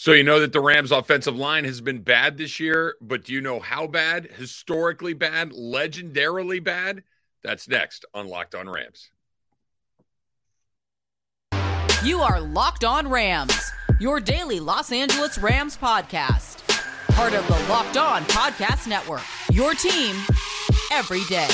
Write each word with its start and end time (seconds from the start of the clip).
So 0.00 0.12
you 0.12 0.24
know 0.24 0.40
that 0.40 0.54
the 0.54 0.60
Rams 0.60 0.92
offensive 0.92 1.36
line 1.36 1.66
has 1.66 1.82
been 1.82 2.00
bad 2.00 2.38
this 2.38 2.58
year, 2.58 2.96
but 3.02 3.22
do 3.22 3.34
you 3.34 3.42
know 3.42 3.60
how 3.60 3.86
bad? 3.86 4.30
Historically 4.34 5.12
bad, 5.12 5.50
legendarily 5.50 6.64
bad? 6.64 7.02
That's 7.42 7.68
next 7.68 8.06
on 8.14 8.26
Locked 8.26 8.54
On 8.54 8.66
Rams. 8.66 9.10
You 12.02 12.20
are 12.20 12.40
Locked 12.40 12.82
On 12.82 13.08
Rams, 13.08 13.72
your 14.00 14.20
daily 14.20 14.58
Los 14.58 14.90
Angeles 14.90 15.36
Rams 15.36 15.76
podcast. 15.76 16.66
Part 17.14 17.34
of 17.34 17.46
the 17.46 17.70
Locked 17.70 17.98
On 17.98 18.22
Podcast 18.22 18.88
Network. 18.88 19.20
Your 19.52 19.74
team 19.74 20.16
every 20.90 21.24
day. 21.24 21.50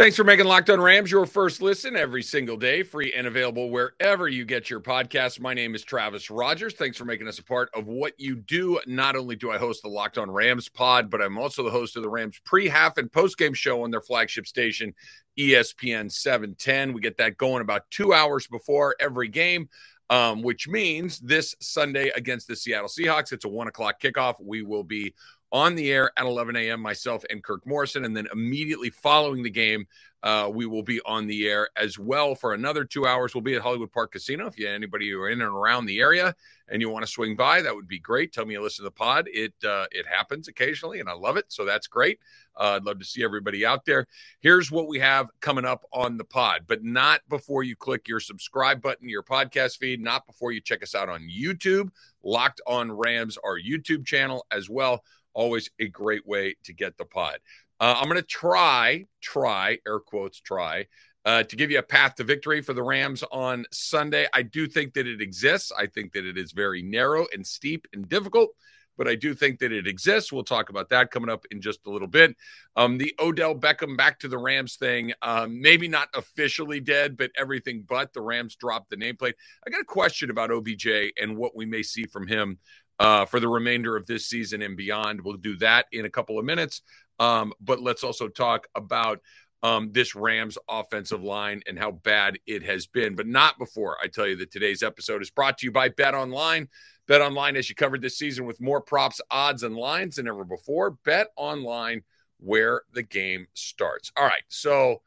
Thanks 0.00 0.16
for 0.16 0.24
making 0.24 0.46
Locked 0.46 0.70
On 0.70 0.80
Rams 0.80 1.10
your 1.10 1.26
first 1.26 1.60
listen 1.60 1.94
every 1.94 2.22
single 2.22 2.56
day, 2.56 2.82
free 2.82 3.12
and 3.12 3.26
available 3.26 3.68
wherever 3.68 4.28
you 4.28 4.46
get 4.46 4.70
your 4.70 4.80
podcasts. 4.80 5.38
My 5.38 5.52
name 5.52 5.74
is 5.74 5.84
Travis 5.84 6.30
Rogers. 6.30 6.72
Thanks 6.72 6.96
for 6.96 7.04
making 7.04 7.28
us 7.28 7.38
a 7.38 7.44
part 7.44 7.68
of 7.74 7.86
what 7.86 8.18
you 8.18 8.36
do. 8.36 8.80
Not 8.86 9.14
only 9.14 9.36
do 9.36 9.50
I 9.50 9.58
host 9.58 9.82
the 9.82 9.90
Locked 9.90 10.16
On 10.16 10.30
Rams 10.30 10.70
pod, 10.70 11.10
but 11.10 11.20
I'm 11.20 11.36
also 11.36 11.62
the 11.62 11.70
host 11.70 11.98
of 11.98 12.02
the 12.02 12.08
Rams 12.08 12.40
pre, 12.46 12.66
half, 12.66 12.96
and 12.96 13.12
post 13.12 13.36
game 13.36 13.52
show 13.52 13.84
on 13.84 13.90
their 13.90 14.00
flagship 14.00 14.46
station, 14.46 14.94
ESPN 15.38 16.10
710. 16.10 16.94
We 16.94 17.02
get 17.02 17.18
that 17.18 17.36
going 17.36 17.60
about 17.60 17.82
two 17.90 18.14
hours 18.14 18.46
before 18.46 18.96
every 18.98 19.28
game. 19.28 19.68
Um, 20.08 20.42
which 20.42 20.66
means 20.66 21.20
this 21.20 21.54
Sunday 21.60 22.10
against 22.16 22.48
the 22.48 22.56
Seattle 22.56 22.88
Seahawks, 22.88 23.32
it's 23.32 23.44
a 23.44 23.48
one 23.48 23.68
o'clock 23.68 24.00
kickoff. 24.02 24.34
We 24.40 24.62
will 24.62 24.82
be 24.82 25.14
on 25.52 25.74
the 25.74 25.90
air 25.90 26.12
at 26.16 26.26
11 26.26 26.56
a.m. 26.56 26.80
Myself 26.80 27.24
and 27.30 27.42
Kirk 27.42 27.66
Morrison, 27.66 28.04
and 28.04 28.16
then 28.16 28.28
immediately 28.32 28.90
following 28.90 29.42
the 29.42 29.50
game, 29.50 29.86
uh, 30.22 30.50
we 30.52 30.66
will 30.66 30.82
be 30.82 31.00
on 31.06 31.26
the 31.26 31.48
air 31.48 31.68
as 31.76 31.98
well 31.98 32.34
for 32.34 32.52
another 32.52 32.84
two 32.84 33.06
hours. 33.06 33.34
We'll 33.34 33.40
be 33.40 33.54
at 33.54 33.62
Hollywood 33.62 33.90
Park 33.90 34.12
Casino. 34.12 34.46
If 34.46 34.58
you 34.58 34.68
anybody 34.68 35.10
who 35.10 35.20
are 35.20 35.30
in 35.30 35.40
and 35.40 35.50
around 35.50 35.86
the 35.86 35.98
area 35.98 36.34
and 36.68 36.82
you 36.82 36.90
want 36.90 37.06
to 37.06 37.10
swing 37.10 37.36
by, 37.36 37.62
that 37.62 37.74
would 37.74 37.88
be 37.88 37.98
great. 37.98 38.32
Tell 38.32 38.44
me 38.44 38.54
you 38.54 38.62
listen 38.62 38.84
to 38.84 38.88
the 38.88 38.94
pod. 38.94 39.28
It 39.32 39.54
uh, 39.64 39.86
it 39.90 40.06
happens 40.06 40.46
occasionally, 40.46 41.00
and 41.00 41.08
I 41.08 41.14
love 41.14 41.38
it. 41.38 41.46
So 41.48 41.64
that's 41.64 41.86
great. 41.86 42.18
Uh, 42.54 42.76
I'd 42.76 42.84
love 42.84 42.98
to 42.98 43.04
see 43.04 43.24
everybody 43.24 43.64
out 43.64 43.86
there. 43.86 44.06
Here's 44.40 44.70
what 44.70 44.88
we 44.88 44.98
have 44.98 45.28
coming 45.40 45.64
up 45.64 45.86
on 45.90 46.18
the 46.18 46.24
pod, 46.24 46.64
but 46.66 46.84
not 46.84 47.22
before 47.30 47.62
you 47.62 47.74
click 47.74 48.06
your 48.06 48.20
subscribe 48.20 48.82
button 48.82 49.08
your 49.08 49.22
podcast 49.22 49.78
feed. 49.78 50.02
Not 50.02 50.26
before 50.26 50.52
you 50.52 50.60
check 50.60 50.82
us 50.82 50.94
out 50.94 51.08
on 51.08 51.22
YouTube. 51.22 51.90
Locked 52.22 52.60
on 52.66 52.92
Rams, 52.92 53.38
our 53.42 53.58
YouTube 53.58 54.04
channel 54.04 54.44
as 54.50 54.68
well 54.68 55.02
always 55.34 55.70
a 55.78 55.88
great 55.88 56.26
way 56.26 56.56
to 56.64 56.72
get 56.72 56.96
the 56.96 57.04
pod. 57.04 57.38
Uh, 57.80 57.94
I'm 57.96 58.08
going 58.08 58.16
to 58.16 58.22
try, 58.22 59.06
try, 59.22 59.78
air 59.86 60.00
quotes, 60.00 60.40
try 60.40 60.86
uh, 61.24 61.42
to 61.44 61.56
give 61.56 61.70
you 61.70 61.78
a 61.78 61.82
path 61.82 62.14
to 62.16 62.24
victory 62.24 62.62
for 62.62 62.72
the 62.72 62.82
Rams 62.82 63.22
on 63.30 63.66
Sunday. 63.72 64.26
I 64.32 64.42
do 64.42 64.66
think 64.66 64.94
that 64.94 65.06
it 65.06 65.20
exists. 65.20 65.72
I 65.76 65.86
think 65.86 66.12
that 66.12 66.24
it 66.24 66.38
is 66.38 66.52
very 66.52 66.82
narrow 66.82 67.26
and 67.32 67.46
steep 67.46 67.86
and 67.92 68.08
difficult, 68.08 68.50
but 68.96 69.06
I 69.06 69.16
do 69.16 69.34
think 69.34 69.58
that 69.58 69.72
it 69.72 69.86
exists. 69.86 70.32
We'll 70.32 70.44
talk 70.44 70.70
about 70.70 70.88
that 70.90 71.10
coming 71.10 71.30
up 71.30 71.44
in 71.50 71.60
just 71.60 71.86
a 71.86 71.90
little 71.90 72.08
bit. 72.08 72.36
Um, 72.74 72.96
the 72.96 73.14
Odell 73.18 73.54
Beckham 73.54 73.96
back 73.96 74.18
to 74.20 74.28
the 74.28 74.38
Rams 74.38 74.76
thing, 74.76 75.12
um, 75.20 75.60
maybe 75.60 75.88
not 75.88 76.08
officially 76.14 76.80
dead, 76.80 77.16
but 77.16 77.30
everything 77.36 77.84
but 77.86 78.12
the 78.14 78.22
Rams 78.22 78.56
dropped 78.56 78.90
the 78.90 78.96
nameplate. 78.96 79.34
I 79.66 79.70
got 79.70 79.82
a 79.82 79.86
question 79.86 80.30
about 80.30 80.50
OBJ 80.50 80.86
and 81.20 81.36
what 81.36 81.54
we 81.54 81.66
may 81.66 81.82
see 81.82 82.04
from 82.04 82.26
him 82.26 82.58
uh, 83.00 83.24
for 83.24 83.40
the 83.40 83.48
remainder 83.48 83.96
of 83.96 84.06
this 84.06 84.26
season 84.26 84.60
and 84.62 84.76
beyond. 84.76 85.22
We'll 85.22 85.38
do 85.38 85.56
that 85.56 85.86
in 85.90 86.04
a 86.04 86.10
couple 86.10 86.38
of 86.38 86.44
minutes. 86.44 86.82
Um, 87.18 87.52
but 87.60 87.80
let's 87.80 88.04
also 88.04 88.28
talk 88.28 88.68
about 88.74 89.20
um, 89.62 89.90
this 89.92 90.14
Rams 90.14 90.58
offensive 90.68 91.22
line 91.22 91.62
and 91.66 91.78
how 91.78 91.90
bad 91.90 92.38
it 92.46 92.62
has 92.62 92.86
been. 92.86 93.16
But 93.16 93.26
not 93.26 93.58
before 93.58 93.96
I 94.02 94.06
tell 94.06 94.26
you 94.26 94.36
that 94.36 94.50
today's 94.50 94.82
episode 94.82 95.22
is 95.22 95.30
brought 95.30 95.58
to 95.58 95.66
you 95.66 95.72
by 95.72 95.88
Bet 95.88 96.14
Online. 96.14 96.68
Bet 97.08 97.22
Online, 97.22 97.56
as 97.56 97.68
you 97.68 97.74
covered 97.74 98.02
this 98.02 98.18
season 98.18 98.44
with 98.44 98.60
more 98.60 98.80
props, 98.80 99.20
odds, 99.30 99.62
and 99.62 99.74
lines 99.74 100.16
than 100.16 100.28
ever 100.28 100.44
before. 100.44 100.92
Bet 101.04 101.28
Online, 101.36 102.02
where 102.38 102.82
the 102.92 103.02
game 103.02 103.46
starts. 103.54 104.12
All 104.16 104.24
right. 104.24 104.42
So, 104.48 105.02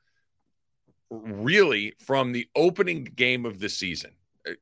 really, 1.09 1.93
from 1.99 2.31
the 2.31 2.47
opening 2.55 3.05
game 3.05 3.45
of 3.45 3.59
the 3.59 3.69
season, 3.69 4.11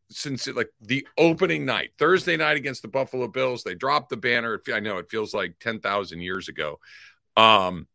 since 0.09 0.47
like 0.47 0.69
the 0.81 1.07
opening 1.17 1.65
night, 1.65 1.91
Thursday 1.97 2.37
night 2.37 2.57
against 2.57 2.81
the 2.81 2.87
Buffalo 2.87 3.27
Bills, 3.27 3.63
they 3.63 3.75
dropped 3.75 4.09
the 4.09 4.17
banner. 4.17 4.61
I 4.73 4.79
know 4.79 4.97
it 4.97 5.09
feels 5.09 5.33
like 5.33 5.59
10,000 5.59 6.21
years 6.21 6.49
ago. 6.49 6.79
Um, 7.35 7.87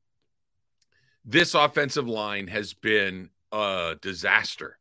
this 1.24 1.54
offensive 1.54 2.08
line 2.08 2.48
has 2.48 2.72
been 2.72 3.30
a 3.52 3.96
disaster. 4.00 4.78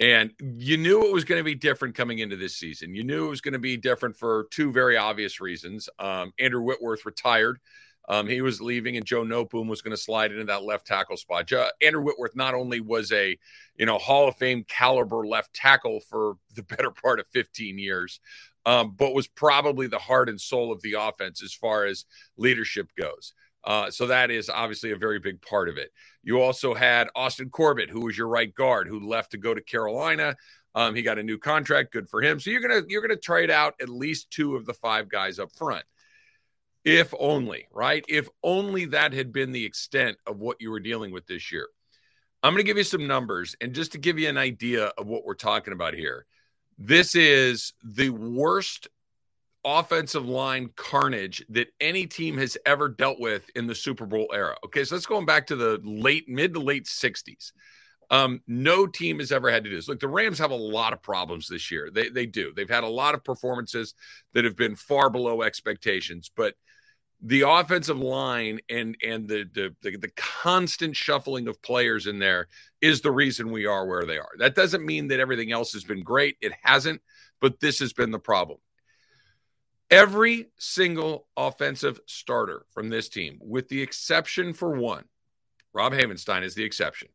And 0.00 0.30
you 0.38 0.76
knew 0.76 1.04
it 1.04 1.12
was 1.12 1.24
going 1.24 1.40
to 1.40 1.44
be 1.44 1.56
different 1.56 1.96
coming 1.96 2.20
into 2.20 2.36
this 2.36 2.54
season. 2.54 2.94
You 2.94 3.02
knew 3.02 3.26
it 3.26 3.30
was 3.30 3.40
going 3.40 3.54
to 3.54 3.58
be 3.58 3.76
different 3.76 4.16
for 4.16 4.46
two 4.52 4.70
very 4.70 4.96
obvious 4.96 5.40
reasons. 5.40 5.88
Um, 5.98 6.32
Andrew 6.38 6.62
Whitworth 6.62 7.04
retired 7.04 7.58
um, 8.08 8.26
he 8.26 8.40
was 8.40 8.60
leaving, 8.60 8.96
and 8.96 9.04
Joe 9.04 9.22
Noteboom 9.22 9.68
was 9.68 9.82
going 9.82 9.94
to 9.94 10.02
slide 10.02 10.32
into 10.32 10.44
that 10.44 10.64
left 10.64 10.86
tackle 10.86 11.18
spot. 11.18 11.50
Andrew 11.82 12.02
Whitworth 12.02 12.34
not 12.34 12.54
only 12.54 12.80
was 12.80 13.12
a 13.12 13.38
you 13.76 13.86
know 13.86 13.98
Hall 13.98 14.28
of 14.28 14.36
Fame 14.36 14.64
caliber 14.66 15.26
left 15.26 15.52
tackle 15.54 16.00
for 16.00 16.36
the 16.54 16.62
better 16.76 16.90
part 16.90 17.20
of 17.20 17.26
15 17.28 17.78
years, 17.78 18.20
um, 18.64 18.94
but 18.96 19.14
was 19.14 19.28
probably 19.28 19.86
the 19.86 19.98
heart 19.98 20.28
and 20.28 20.40
soul 20.40 20.72
of 20.72 20.80
the 20.82 20.94
offense 20.94 21.42
as 21.42 21.52
far 21.52 21.84
as 21.84 22.06
leadership 22.36 22.88
goes. 22.98 23.34
Uh, 23.64 23.90
so 23.90 24.06
that 24.06 24.30
is 24.30 24.48
obviously 24.48 24.92
a 24.92 24.96
very 24.96 25.18
big 25.18 25.42
part 25.42 25.68
of 25.68 25.76
it. 25.76 25.90
You 26.22 26.40
also 26.40 26.72
had 26.72 27.08
Austin 27.14 27.50
Corbett, 27.50 27.90
who 27.90 28.06
was 28.06 28.16
your 28.16 28.28
right 28.28 28.52
guard, 28.54 28.88
who 28.88 29.06
left 29.06 29.32
to 29.32 29.38
go 29.38 29.52
to 29.52 29.60
Carolina. 29.60 30.36
Um, 30.74 30.94
he 30.94 31.02
got 31.02 31.18
a 31.18 31.22
new 31.22 31.36
contract, 31.38 31.92
good 31.92 32.08
for 32.08 32.22
him. 32.22 32.40
So 32.40 32.50
you're 32.50 32.62
gonna 32.62 32.82
you're 32.88 33.02
gonna 33.02 33.16
trade 33.16 33.50
out 33.50 33.74
at 33.82 33.90
least 33.90 34.30
two 34.30 34.56
of 34.56 34.64
the 34.64 34.74
five 34.74 35.10
guys 35.10 35.38
up 35.38 35.52
front. 35.52 35.84
If 36.88 37.12
only, 37.18 37.66
right? 37.70 38.02
If 38.08 38.30
only 38.42 38.86
that 38.86 39.12
had 39.12 39.30
been 39.30 39.52
the 39.52 39.66
extent 39.66 40.16
of 40.26 40.38
what 40.38 40.56
you 40.58 40.70
were 40.70 40.80
dealing 40.80 41.12
with 41.12 41.26
this 41.26 41.52
year. 41.52 41.68
I'm 42.42 42.54
going 42.54 42.64
to 42.64 42.66
give 42.66 42.78
you 42.78 42.84
some 42.84 43.06
numbers 43.06 43.54
and 43.60 43.74
just 43.74 43.92
to 43.92 43.98
give 43.98 44.18
you 44.18 44.26
an 44.30 44.38
idea 44.38 44.86
of 44.96 45.06
what 45.06 45.26
we're 45.26 45.34
talking 45.34 45.74
about 45.74 45.92
here. 45.92 46.24
This 46.78 47.14
is 47.14 47.74
the 47.84 48.08
worst 48.08 48.88
offensive 49.66 50.26
line 50.26 50.70
carnage 50.76 51.44
that 51.50 51.68
any 51.78 52.06
team 52.06 52.38
has 52.38 52.56
ever 52.64 52.88
dealt 52.88 53.20
with 53.20 53.44
in 53.54 53.66
the 53.66 53.74
Super 53.74 54.06
Bowl 54.06 54.28
era. 54.32 54.56
Okay, 54.64 54.84
so 54.84 54.94
let's 54.94 55.04
go 55.04 55.22
back 55.26 55.48
to 55.48 55.56
the 55.56 55.78
late, 55.84 56.26
mid 56.26 56.54
to 56.54 56.60
late 56.60 56.86
60s. 56.86 57.52
Um, 58.10 58.40
no 58.46 58.86
team 58.86 59.18
has 59.18 59.30
ever 59.30 59.50
had 59.50 59.64
to 59.64 59.68
do 59.68 59.76
this. 59.76 59.88
Look, 59.88 60.00
the 60.00 60.08
Rams 60.08 60.38
have 60.38 60.52
a 60.52 60.56
lot 60.56 60.94
of 60.94 61.02
problems 61.02 61.48
this 61.48 61.70
year. 61.70 61.90
They 61.92 62.08
they 62.08 62.24
do. 62.24 62.54
They've 62.56 62.70
had 62.70 62.84
a 62.84 62.88
lot 62.88 63.14
of 63.14 63.22
performances 63.22 63.92
that 64.32 64.46
have 64.46 64.56
been 64.56 64.74
far 64.74 65.10
below 65.10 65.42
expectations, 65.42 66.30
but 66.34 66.54
the 67.20 67.42
offensive 67.42 67.98
line 67.98 68.60
and 68.68 68.96
and 69.04 69.28
the, 69.28 69.44
the, 69.52 69.74
the 69.82 69.96
the 69.96 70.10
constant 70.16 70.94
shuffling 70.94 71.48
of 71.48 71.60
players 71.62 72.06
in 72.06 72.18
there 72.18 72.48
is 72.80 73.00
the 73.00 73.10
reason 73.10 73.50
we 73.50 73.66
are 73.66 73.86
where 73.86 74.04
they 74.04 74.18
are. 74.18 74.30
That 74.38 74.54
doesn't 74.54 74.86
mean 74.86 75.08
that 75.08 75.20
everything 75.20 75.50
else 75.50 75.72
has 75.72 75.84
been 75.84 76.02
great. 76.02 76.36
It 76.40 76.52
hasn't, 76.62 77.02
but 77.40 77.60
this 77.60 77.80
has 77.80 77.92
been 77.92 78.12
the 78.12 78.18
problem. 78.18 78.58
Every 79.90 80.50
single 80.58 81.26
offensive 81.36 81.98
starter 82.06 82.66
from 82.72 82.88
this 82.90 83.08
team, 83.08 83.38
with 83.40 83.68
the 83.68 83.82
exception 83.82 84.52
for 84.52 84.76
one, 84.78 85.04
Rob 85.72 85.94
Havenstein 85.94 86.42
is 86.42 86.54
the 86.54 86.64
exception, 86.64 87.08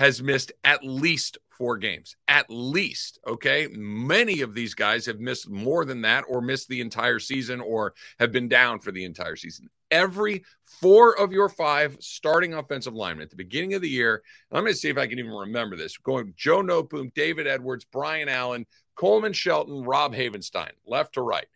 has 0.00 0.22
missed 0.22 0.50
at 0.64 0.82
least 0.82 1.36
four 1.50 1.76
games. 1.76 2.16
At 2.26 2.46
least. 2.48 3.18
Okay. 3.26 3.68
Many 3.70 4.40
of 4.40 4.54
these 4.54 4.72
guys 4.72 5.04
have 5.04 5.20
missed 5.20 5.50
more 5.50 5.84
than 5.84 6.00
that 6.00 6.24
or 6.26 6.40
missed 6.40 6.68
the 6.68 6.80
entire 6.80 7.18
season 7.18 7.60
or 7.60 7.92
have 8.18 8.32
been 8.32 8.48
down 8.48 8.80
for 8.80 8.92
the 8.92 9.04
entire 9.04 9.36
season. 9.36 9.68
Every 9.90 10.42
four 10.64 11.18
of 11.20 11.32
your 11.32 11.50
five 11.50 11.98
starting 12.00 12.54
offensive 12.54 12.94
linemen 12.94 13.24
at 13.24 13.30
the 13.30 13.36
beginning 13.36 13.74
of 13.74 13.82
the 13.82 13.90
year, 13.90 14.22
going 14.50 14.64
to 14.64 14.74
see 14.74 14.88
if 14.88 14.96
I 14.96 15.06
can 15.06 15.18
even 15.18 15.32
remember 15.32 15.76
this 15.76 15.98
going 15.98 16.32
Joe 16.34 16.62
Noteboom, 16.62 17.12
David 17.12 17.46
Edwards, 17.46 17.84
Brian 17.84 18.30
Allen, 18.30 18.64
Coleman 18.94 19.34
Shelton, 19.34 19.82
Rob 19.82 20.14
Havenstein, 20.14 20.70
left 20.86 21.12
to 21.14 21.20
right. 21.20 21.46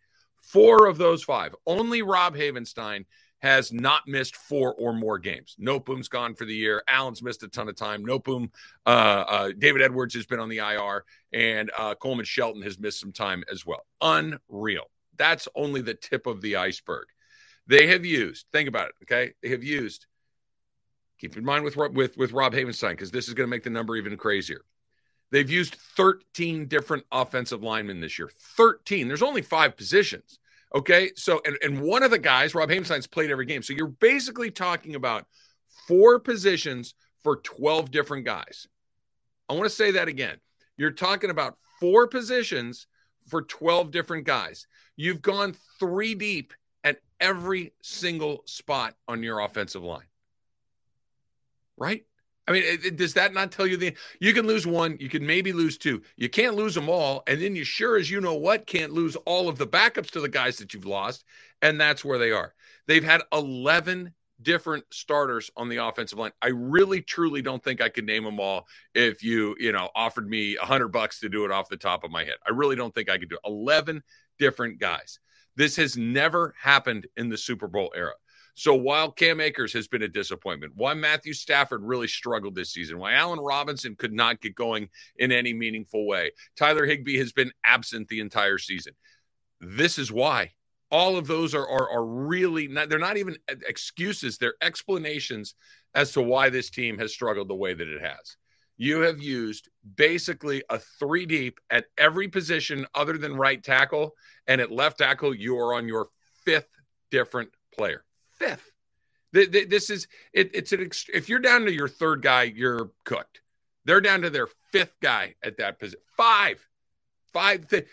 Four 0.43 0.85
of 0.85 0.99
those 0.99 1.23
five. 1.23 1.55
Only 1.65 2.03
Rob 2.03 2.35
Havenstein 2.35 3.05
has 3.39 3.71
not 3.71 4.07
missed 4.07 4.35
four 4.35 4.73
or 4.73 4.93
more 4.93 5.19
games. 5.19 5.55
Noteboom's 5.59 6.07
gone 6.07 6.33
for 6.35 6.45
the 6.45 6.55
year. 6.55 6.83
Allen's 6.87 7.21
missed 7.21 7.43
a 7.43 7.47
ton 7.47 7.69
of 7.69 7.75
time. 7.75 8.05
Noteboom, 8.05 8.49
uh, 8.85 8.89
uh, 8.89 9.51
David 9.57 9.81
Edwards 9.81 10.15
has 10.15 10.25
been 10.25 10.39
on 10.39 10.49
the 10.49 10.57
IR, 10.57 11.03
and 11.33 11.69
uh, 11.77 11.95
Coleman 11.95 12.25
Shelton 12.25 12.61
has 12.63 12.79
missed 12.79 12.99
some 12.99 13.11
time 13.11 13.43
as 13.51 13.65
well. 13.65 13.85
Unreal. 14.01 14.89
That's 15.17 15.47
only 15.55 15.81
the 15.81 15.93
tip 15.93 16.27
of 16.27 16.41
the 16.41 16.55
iceberg. 16.55 17.05
They 17.67 17.87
have 17.87 18.05
used. 18.05 18.45
Think 18.51 18.69
about 18.69 18.89
it. 18.89 18.95
Okay, 19.03 19.33
they 19.41 19.49
have 19.49 19.63
used. 19.63 20.05
Keep 21.19 21.37
in 21.37 21.45
mind 21.45 21.63
with 21.63 21.77
with 21.77 22.17
with 22.17 22.31
Rob 22.31 22.53
Havenstein 22.53 22.91
because 22.91 23.11
this 23.11 23.27
is 23.27 23.33
going 23.33 23.47
to 23.47 23.51
make 23.51 23.63
the 23.63 23.69
number 23.69 23.95
even 23.95 24.17
crazier. 24.17 24.61
They've 25.31 25.49
used 25.49 25.75
13 25.75 26.67
different 26.67 27.03
offensive 27.11 27.63
linemen 27.63 27.99
this 27.99 28.19
year. 28.19 28.29
13. 28.57 29.07
There's 29.07 29.23
only 29.23 29.41
five 29.41 29.75
positions. 29.75 30.39
Okay. 30.73 31.11
So, 31.15 31.41
and, 31.45 31.57
and 31.61 31.81
one 31.81 32.03
of 32.03 32.11
the 32.11 32.19
guys, 32.19 32.55
Rob 32.55 32.69
Havenstein's 32.69 33.07
played 33.07 33.31
every 33.31 33.45
game. 33.45 33.61
So 33.61 33.73
you're 33.73 33.87
basically 33.87 34.51
talking 34.51 34.95
about 34.95 35.25
four 35.87 36.19
positions 36.19 36.95
for 37.23 37.37
12 37.37 37.91
different 37.91 38.25
guys. 38.25 38.67
I 39.49 39.53
want 39.53 39.65
to 39.65 39.75
say 39.75 39.91
that 39.91 40.07
again. 40.07 40.37
You're 40.77 40.91
talking 40.91 41.29
about 41.29 41.57
four 41.79 42.07
positions 42.07 42.87
for 43.27 43.41
12 43.41 43.91
different 43.91 44.25
guys. 44.25 44.67
You've 44.95 45.21
gone 45.21 45.55
three 45.79 46.15
deep 46.15 46.53
at 46.83 46.99
every 47.19 47.73
single 47.81 48.43
spot 48.45 48.95
on 49.07 49.23
your 49.23 49.39
offensive 49.39 49.83
line. 49.83 50.05
Right? 51.77 52.05
I 52.47 52.51
mean, 52.51 52.63
it, 52.63 52.85
it, 52.85 52.95
does 52.95 53.15
that 53.15 53.33
not 53.33 53.51
tell 53.51 53.65
you 53.65 53.75
the 53.77 53.95
you 54.19 54.33
can 54.33 54.45
lose 54.45 54.67
one, 54.67 54.97
you 54.99 55.09
can 55.09 55.25
maybe 55.25 55.51
lose 55.51 55.77
two. 55.77 56.01
You 56.15 56.29
can't 56.29 56.55
lose 56.55 56.75
them 56.75 56.89
all, 56.89 57.23
and 57.27 57.41
then 57.41 57.55
you 57.55 57.63
sure 57.63 57.97
as 57.97 58.09
you 58.09 58.21
know 58.21 58.35
what 58.35 58.67
can't 58.67 58.93
lose 58.93 59.15
all 59.25 59.49
of 59.49 59.57
the 59.57 59.67
backups 59.67 60.11
to 60.11 60.21
the 60.21 60.29
guys 60.29 60.57
that 60.57 60.73
you've 60.73 60.85
lost, 60.85 61.23
and 61.61 61.79
that's 61.79 62.05
where 62.05 62.19
they 62.19 62.31
are. 62.31 62.53
They've 62.87 63.03
had 63.03 63.23
11 63.31 64.13
different 64.41 64.83
starters 64.91 65.49
on 65.55 65.69
the 65.69 65.77
offensive 65.77 66.19
line. 66.19 66.31
I 66.41 66.47
really 66.47 67.01
truly 67.01 67.41
don't 67.41 67.63
think 67.63 67.81
I 67.81 67.89
could 67.89 68.05
name 68.05 68.23
them 68.23 68.39
all 68.39 68.67
if 68.93 69.23
you, 69.23 69.55
you 69.59 69.71
know, 69.71 69.89
offered 69.95 70.29
me 70.29 70.55
a 70.55 70.59
100 70.59 70.89
bucks 70.89 71.19
to 71.21 71.29
do 71.29 71.45
it 71.45 71.51
off 71.51 71.69
the 71.69 71.77
top 71.77 72.03
of 72.03 72.11
my 72.11 72.23
head. 72.23 72.35
I 72.45 72.51
really 72.51 72.75
don't 72.75 72.93
think 72.93 73.09
I 73.09 73.17
could 73.17 73.29
do 73.29 73.35
it. 73.35 73.49
11 73.49 74.03
different 74.37 74.79
guys. 74.79 75.19
This 75.55 75.77
has 75.77 75.95
never 75.95 76.53
happened 76.61 77.07
in 77.15 77.29
the 77.29 77.37
Super 77.37 77.67
Bowl 77.67 77.93
era. 77.95 78.13
So 78.55 78.73
while 78.73 79.11
Cam 79.11 79.41
Akers 79.41 79.73
has 79.73 79.89
been 79.89 80.01
a 80.01 80.07
disappointment, 80.07 80.73
why 80.75 80.93
Matthew 80.93 81.33
Stafford 81.33 81.83
really 81.83 82.07
struggled 82.07 82.55
this 82.55 82.71
season, 82.71 82.97
why 82.97 83.13
Allen 83.13 83.39
Robinson 83.39 83.97
could 83.97 84.13
not 84.13 84.39
get 84.39 84.55
going 84.55 84.89
in 85.17 85.33
any 85.33 85.53
meaningful 85.53 86.07
way, 86.07 86.31
Tyler 86.55 86.85
Higbee 86.85 87.17
has 87.17 87.33
been 87.33 87.51
absent 87.65 88.07
the 88.07 88.21
entire 88.21 88.57
season. 88.57 88.93
This 89.59 89.99
is 89.99 90.09
why. 90.09 90.53
All 90.89 91.17
of 91.17 91.27
those 91.27 91.53
are, 91.53 91.67
are, 91.67 91.89
are 91.89 92.05
really 92.05 92.69
not, 92.69 92.87
they're 92.87 92.97
not 92.97 93.17
even 93.17 93.35
excuses, 93.49 94.37
they're 94.37 94.55
explanations 94.61 95.55
as 95.93 96.13
to 96.13 96.21
why 96.21 96.49
this 96.49 96.69
team 96.69 96.97
has 96.97 97.11
struggled 97.11 97.49
the 97.49 97.55
way 97.55 97.73
that 97.73 97.87
it 97.87 98.01
has. 98.01 98.37
You 98.77 99.01
have 99.01 99.21
used 99.21 99.67
basically 99.97 100.63
a 100.69 100.79
three 100.79 101.25
deep 101.25 101.59
at 101.69 101.85
every 101.97 102.29
position 102.29 102.87
other 102.95 103.17
than 103.17 103.35
right 103.35 103.61
tackle. 103.61 104.13
And 104.47 104.61
at 104.61 104.71
left 104.71 104.99
tackle, 104.99 105.33
you 105.33 105.57
are 105.57 105.73
on 105.73 105.87
your 105.87 106.07
fifth 106.45 106.67
different 107.09 107.49
player 107.73 108.04
fifth. 108.37 108.71
This 109.33 109.89
is 109.89 110.07
it, 110.33 110.51
it's 110.53 110.71
an 110.71 110.89
if 111.13 111.27
you're 111.27 111.39
down 111.39 111.65
to 111.65 111.73
your 111.73 111.89
third 111.89 112.21
guy, 112.21 112.43
you're 112.43 112.91
cooked. 113.03 113.41
They're 113.83 114.01
down 114.01 114.21
to 114.21 114.29
their 114.29 114.47
fifth 114.71 114.95
guy 115.01 115.35
at 115.43 115.57
that 115.57 115.77
position. 115.79 115.99
Five, 116.15 116.65
five. 117.33 117.67
Th- 117.67 117.85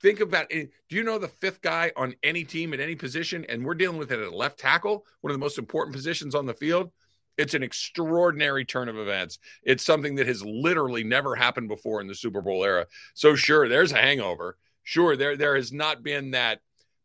think 0.00 0.20
about 0.20 0.52
it. 0.52 0.70
Do 0.88 0.96
you 0.96 1.02
know 1.02 1.18
the 1.18 1.28
fifth 1.28 1.62
guy 1.62 1.90
on 1.96 2.14
any 2.22 2.44
team 2.44 2.74
at 2.74 2.80
any 2.80 2.94
position? 2.94 3.46
And 3.48 3.64
we're 3.64 3.74
dealing 3.74 3.98
with 3.98 4.12
it 4.12 4.20
at 4.20 4.32
left 4.32 4.58
tackle, 4.58 5.06
one 5.22 5.30
of 5.30 5.34
the 5.34 5.44
most 5.44 5.58
important 5.58 5.96
positions 5.96 6.34
on 6.34 6.46
the 6.46 6.54
field. 6.54 6.92
It's 7.38 7.54
an 7.54 7.62
extraordinary 7.62 8.66
turn 8.66 8.90
of 8.90 8.98
events. 8.98 9.38
It's 9.62 9.84
something 9.84 10.16
that 10.16 10.26
has 10.26 10.44
literally 10.44 11.04
never 11.04 11.34
happened 11.34 11.68
before 11.68 12.02
in 12.02 12.06
the 12.06 12.14
Super 12.14 12.42
Bowl 12.42 12.62
era. 12.62 12.86
So 13.14 13.34
sure, 13.34 13.68
there's 13.68 13.92
a 13.92 13.96
hangover. 13.96 14.58
Sure, 14.82 15.16
there 15.16 15.36
there 15.36 15.56
has 15.56 15.72
not 15.72 16.02
been 16.02 16.32
that 16.32 16.60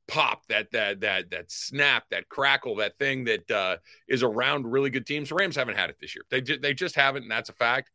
pop, 0.07 0.45
that 0.47 0.71
that 0.71 1.01
that 1.01 1.31
that 1.31 1.51
snap, 1.51 2.05
that 2.11 2.29
crackle, 2.29 2.75
that 2.77 2.97
thing 2.97 3.25
that 3.25 3.49
uh, 3.49 3.77
is 4.07 4.23
around 4.23 4.71
really 4.71 4.89
good 4.89 5.05
teams. 5.05 5.31
Rams 5.31 5.55
haven't 5.55 5.77
had 5.77 5.89
it 5.89 5.97
this 5.99 6.15
year. 6.15 6.23
They 6.29 6.41
they 6.41 6.73
just 6.73 6.95
haven't, 6.95 7.23
and 7.23 7.31
that's 7.31 7.49
a 7.49 7.53
fact. 7.53 7.91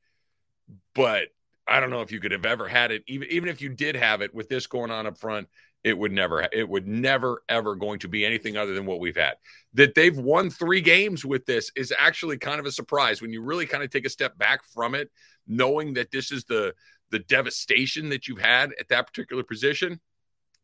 But 0.95 1.29
I 1.67 1.81
don't 1.81 1.91
know 1.91 2.03
if 2.03 2.13
you 2.13 2.21
could 2.21 2.33
have 2.33 2.47
ever 2.47 2.69
had 2.69 2.91
it. 2.91 3.03
Even 3.07 3.29
even 3.31 3.49
if 3.49 3.61
you 3.61 3.69
did 3.69 3.97
have 3.97 4.23
it 4.23 4.35
with 4.35 4.49
this 4.49 4.67
going 4.67 4.91
on 4.91 5.07
up 5.07 5.19
front, 5.19 5.49
it 5.85 5.97
would 5.97 6.13
never 6.13 6.47
it 6.53 6.69
would 6.69 6.87
never 6.87 7.43
ever 7.49 7.75
going 7.75 8.01
to 8.01 8.09
be 8.09 8.25
anything 8.25 8.57
other 8.57 8.75
than 8.75 8.87
what 8.87 9.01
we've 9.01 9.17
had. 9.17 9.35
That 9.75 9.95
they've 9.95 10.17
won 10.17 10.51
three 10.51 10.81
games 10.81 11.25
with 11.25 11.47
this 11.47 11.71
is 11.77 11.93
actually 11.97 12.39
kind 12.39 12.61
of 12.61 12.67
a 12.67 12.73
surprise 12.73 13.23
when 13.23 13.33
you 13.33 13.43
really 13.43 13.67
kind 13.67 13.85
of 13.85 13.91
take 13.91 14.07
a 14.07 14.11
step 14.11 14.37
back 14.37 14.65
from 14.65 14.95
it, 14.95 15.11
knowing 15.47 15.95
that 15.95 16.11
this 16.11 16.33
is 16.33 16.45
the 16.45 16.75
the 17.11 17.21
devastation 17.21 18.09
that 18.11 18.29
you've 18.29 18.41
had 18.41 18.73
at 18.79 18.89
that 18.89 19.07
particular 19.07 19.43
position 19.43 20.01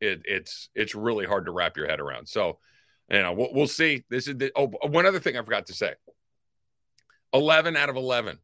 it, 0.00 0.22
it's 0.24 0.68
it's 0.74 0.94
really 0.94 1.26
hard 1.26 1.46
to 1.46 1.52
wrap 1.52 1.76
your 1.76 1.88
head 1.88 2.00
around. 2.00 2.28
So, 2.28 2.58
you 3.10 3.22
know, 3.22 3.32
we'll, 3.32 3.52
we'll 3.52 3.66
see. 3.66 4.04
This 4.10 4.28
is 4.28 4.36
the, 4.36 4.52
oh, 4.56 4.70
one 4.88 5.06
other 5.06 5.20
thing 5.20 5.36
I 5.36 5.42
forgot 5.42 5.66
to 5.66 5.74
say. 5.74 5.94
Eleven 7.32 7.76
out 7.76 7.88
of 7.88 7.96
eleven. 7.96 8.38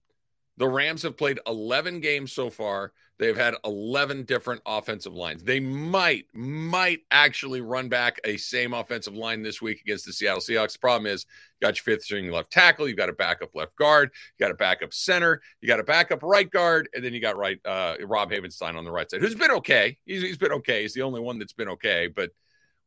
The 0.59 0.69
Rams 0.69 1.03
have 1.03 1.17
played 1.17 1.41
11 1.47 2.01
games 2.01 2.33
so 2.33 2.51
far. 2.51 2.93
They've 3.19 3.37
had 3.37 3.55
11 3.65 4.25
different 4.25 4.63
offensive 4.67 5.15
lines. 5.15 5.43
They 5.45 5.61
might, 5.61 6.27
might 6.35 7.01
actually 7.11 7.61
run 7.61 7.89
back 7.89 8.21
a 8.25 8.37
same 8.37 8.75
offensive 8.75 9.15
line 9.15 9.43
this 9.43 9.63
week 9.63 9.81
against 9.81 10.07
the 10.07 10.13
Seattle 10.13 10.41
Seahawks. 10.41 10.73
The 10.73 10.81
problem 10.81 11.07
is, 11.07 11.25
you 11.61 11.67
got 11.67 11.77
your 11.77 11.85
fifth 11.85 12.05
string 12.05 12.31
left 12.31 12.51
tackle, 12.51 12.89
you 12.89 12.97
got 12.97 13.09
a 13.09 13.15
backup 13.15 13.55
left 13.55 13.77
guard, 13.77 14.11
you 14.37 14.45
got 14.45 14.51
a 14.51 14.57
backup 14.57 14.93
center, 14.93 15.41
you 15.61 15.69
got 15.69 15.81
a 15.81 15.85
backup 15.85 16.23
right 16.23 16.51
guard, 16.51 16.89
and 16.95 17.05
then 17.05 17.15
you 17.15 17.21
got 17.21 17.37
right 17.37 17.61
uh, 17.65 17.95
Rob 18.01 18.31
Havenstein 18.31 18.75
on 18.75 18.85
the 18.85 18.91
right 18.91 19.09
side, 19.09 19.21
who's 19.21 19.37
been 19.37 19.53
okay. 19.53 19.97
He's, 20.05 20.23
he's 20.23 20.39
been 20.39 20.53
okay. 20.53 20.83
He's 20.83 20.95
the 20.95 21.03
only 21.03 21.21
one 21.21 21.39
that's 21.39 21.53
been 21.53 21.69
okay, 21.69 22.09
but 22.09 22.31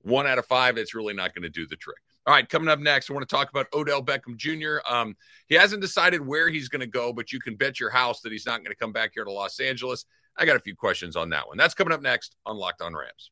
one 0.06 0.28
out 0.28 0.38
of 0.38 0.46
five, 0.46 0.78
it's 0.78 0.94
really 0.94 1.13
not 1.13 1.34
going 1.34 1.44
to 1.44 1.50
do 1.50 1.66
the 1.68 1.75
trick. 1.75 1.98
All 2.28 2.34
right, 2.34 2.48
coming 2.48 2.69
up 2.69 2.80
next, 2.80 3.10
I 3.10 3.13
want 3.13 3.28
to 3.28 3.36
talk 3.36 3.50
about 3.50 3.68
Odell 3.74 4.04
Beckham 4.04 4.36
Jr. 4.36 4.78
Um, 4.90 5.16
he 5.48 5.56
hasn't 5.56 5.81
decided 5.81 6.25
where 6.25 6.50
he's 6.50 6.69
going 6.69 6.80
to 6.80 6.88
go, 6.88 7.13
but 7.13 7.31
you 7.31 7.40
can 7.40 7.56
bet 7.56 7.80
your 7.80 7.92
house 7.92 8.22
that 8.22 8.31
he's 8.31 8.46
not 8.46 8.60
going 8.60 8.72
to 8.72 8.75
come 8.75 8.92
back 8.92 9.12
here 9.13 9.24
to 9.24 9.31
Los 9.31 9.60
Angeles. 9.60 10.06
I 10.38 10.46
got 10.46 10.56
a 10.56 10.60
few 10.60 10.75
questions 10.75 11.16
on 11.16 11.30
that 11.30 11.48
one. 11.48 11.57
That's 11.57 11.74
coming 11.74 11.94
up 11.94 12.02
next 12.02 12.36
on 12.46 12.57
Locked 12.57 12.81
On 12.81 12.94
Rams. 12.96 13.31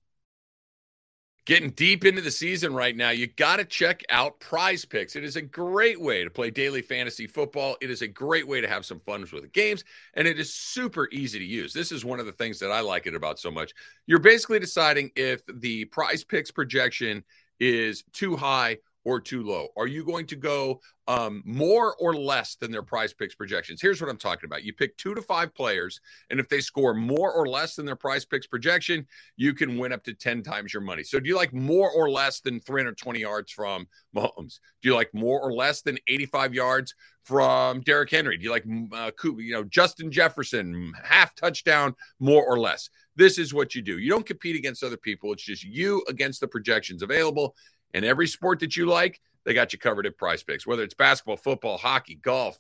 Getting 1.46 1.72
deep 1.72 2.06
into 2.06 2.22
the 2.22 2.32
season 2.32 2.74
right 2.74 2.96
now, 2.96 3.10
you 3.10 3.28
got 3.28 3.58
to 3.58 3.66
check 3.66 4.02
out 4.10 4.40
Prize 4.40 4.86
Picks. 4.86 5.18
It 5.18 5.26
is 5.26 5.36
a 5.36 5.42
great 5.42 6.00
way 6.00 6.24
to 6.24 6.30
play 6.30 6.50
daily 6.50 6.82
fantasy 6.82 7.28
football. 7.28 7.76
It 7.82 7.92
is 7.92 8.02
a 8.02 8.08
great 8.08 8.48
way 8.48 8.62
to 8.62 8.68
have 8.68 8.86
some 8.86 9.02
fun 9.02 9.22
with 9.22 9.42
the 9.42 9.50
games, 9.50 9.84
and 10.14 10.26
it 10.26 10.40
is 10.40 10.54
super 10.54 11.10
easy 11.12 11.40
to 11.40 11.46
use. 11.46 11.74
This 11.74 11.92
is 11.92 12.06
one 12.06 12.22
of 12.22 12.26
the 12.26 12.32
things 12.32 12.60
that 12.60 12.72
I 12.72 12.80
like 12.80 13.08
it 13.08 13.16
about 13.16 13.40
so 13.40 13.52
much. 13.52 13.74
You're 14.08 14.20
basically 14.20 14.60
deciding 14.60 15.12
if 15.18 15.42
the 15.54 15.84
Prize 15.86 16.24
Picks 16.24 16.50
projection 16.50 17.26
is 17.60 18.06
too 18.14 18.38
high 18.38 18.78
or 19.06 19.20
too 19.20 19.44
low? 19.44 19.68
Are 19.78 19.88
you 19.88 20.04
going 20.06 20.26
to 20.28 20.36
go 20.36 20.82
um, 21.08 21.44
more 21.46 21.96
or 21.96 22.16
less 22.16 22.56
than 22.56 22.72
their 22.72 22.84
prize 22.84 23.14
picks 23.14 23.36
projections? 23.36 23.82
Here's 23.82 24.02
what 24.02 24.10
I'm 24.10 24.18
talking 24.18 24.46
about. 24.46 24.64
You 24.64 24.74
pick 24.74 24.98
two 24.98 25.14
to 25.16 25.22
five 25.22 25.54
players, 25.54 26.00
and 26.30 26.40
if 26.40 26.50
they 26.50 26.62
score 26.62 26.94
more 26.94 27.32
or 27.32 27.48
less 27.48 27.76
than 27.76 27.86
their 27.86 27.96
prize 27.96 28.26
picks 28.26 28.48
projection, 28.48 29.06
you 29.36 29.54
can 29.54 29.78
win 29.78 29.92
up 29.92 30.04
to 30.06 30.14
10 30.14 30.44
times 30.44 30.74
your 30.74 30.84
money. 30.84 31.04
So 31.04 31.20
do 31.20 31.28
you 31.28 31.36
like 31.36 31.54
more 31.54 31.92
or 31.92 32.10
less 32.10 32.40
than 32.40 32.60
320 32.60 33.20
yards 33.20 33.52
from 33.52 33.88
Mahomes? 34.16 34.60
Do 34.82 34.90
you 34.90 34.96
like 34.96 35.14
more 35.14 35.42
or 35.42 35.54
less 35.54 35.82
than 35.82 35.98
85 36.08 36.54
yards 36.54 36.96
from 37.24 37.82
Derrick 37.82 38.12
Henry? 38.12 38.38
Do 38.38 38.44
you 38.44 38.52
like 38.52 38.66
uh, 38.94 39.12
you 39.24 39.54
know 39.54 39.64
Justin 39.64 40.12
Jefferson 40.12 40.94
half 41.04 41.36
touchdown 41.36 41.96
more 42.20 42.46
or 42.46 42.60
less? 42.60 42.90
This 43.16 43.38
is 43.38 43.54
what 43.54 43.76
you 43.76 43.82
do. 43.82 44.00
You 44.00 44.10
don't 44.10 44.26
compete 44.26 44.56
against 44.56 44.84
other 44.84 44.98
people. 44.98 45.32
It's 45.34 45.44
just 45.44 45.64
you 45.64 46.04
against 46.08 46.40
the 46.40 46.48
projections 46.48 47.04
available. 47.04 47.56
And 47.94 48.06
every 48.06 48.28
sport 48.28 48.60
that 48.62 48.76
you 48.76 48.86
like, 48.86 49.20
they 49.46 49.54
got 49.54 49.74
you 49.74 49.80
covered 49.80 50.06
at 50.06 50.18
Prize 50.18 50.44
Picks. 50.44 50.66
Whether 50.66 50.84
it's 50.84 50.94
basketball, 50.94 51.38
football, 51.38 51.78
hockey, 51.78 52.16
golf, 52.16 52.58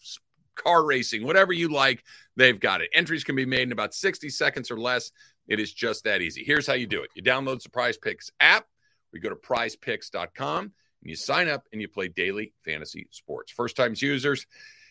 car 0.56 0.86
racing, 0.86 1.26
whatever 1.26 1.54
you 1.54 1.70
like, 1.70 2.04
they've 2.36 2.60
got 2.60 2.82
it. 2.82 2.90
Entries 2.94 3.24
can 3.24 3.36
be 3.36 3.46
made 3.46 3.64
in 3.64 3.72
about 3.72 3.94
60 3.94 4.30
seconds 4.30 4.70
or 4.70 4.80
less. 4.80 5.12
It 5.48 5.60
is 5.60 5.74
just 5.74 6.04
that 6.04 6.22
easy. 6.22 6.44
Here's 6.44 6.68
how 6.68 6.74
you 6.74 6.88
do 6.88 7.04
it 7.04 7.10
you 7.16 7.24
download 7.24 7.62
the 7.62 7.70
Prize 7.70 7.98
Picks 7.98 8.32
app, 8.40 8.66
we 9.12 9.20
go 9.20 9.30
to 9.30 9.36
prizepicks.com, 9.36 10.60
and 10.64 10.72
you 11.04 11.16
sign 11.16 11.48
up 11.48 11.64
and 11.72 11.82
you 11.82 11.88
play 11.88 12.08
daily 12.08 12.54
fantasy 12.64 13.08
sports. 13.12 13.52
First 13.52 13.76
time 13.76 13.94
users 13.98 14.46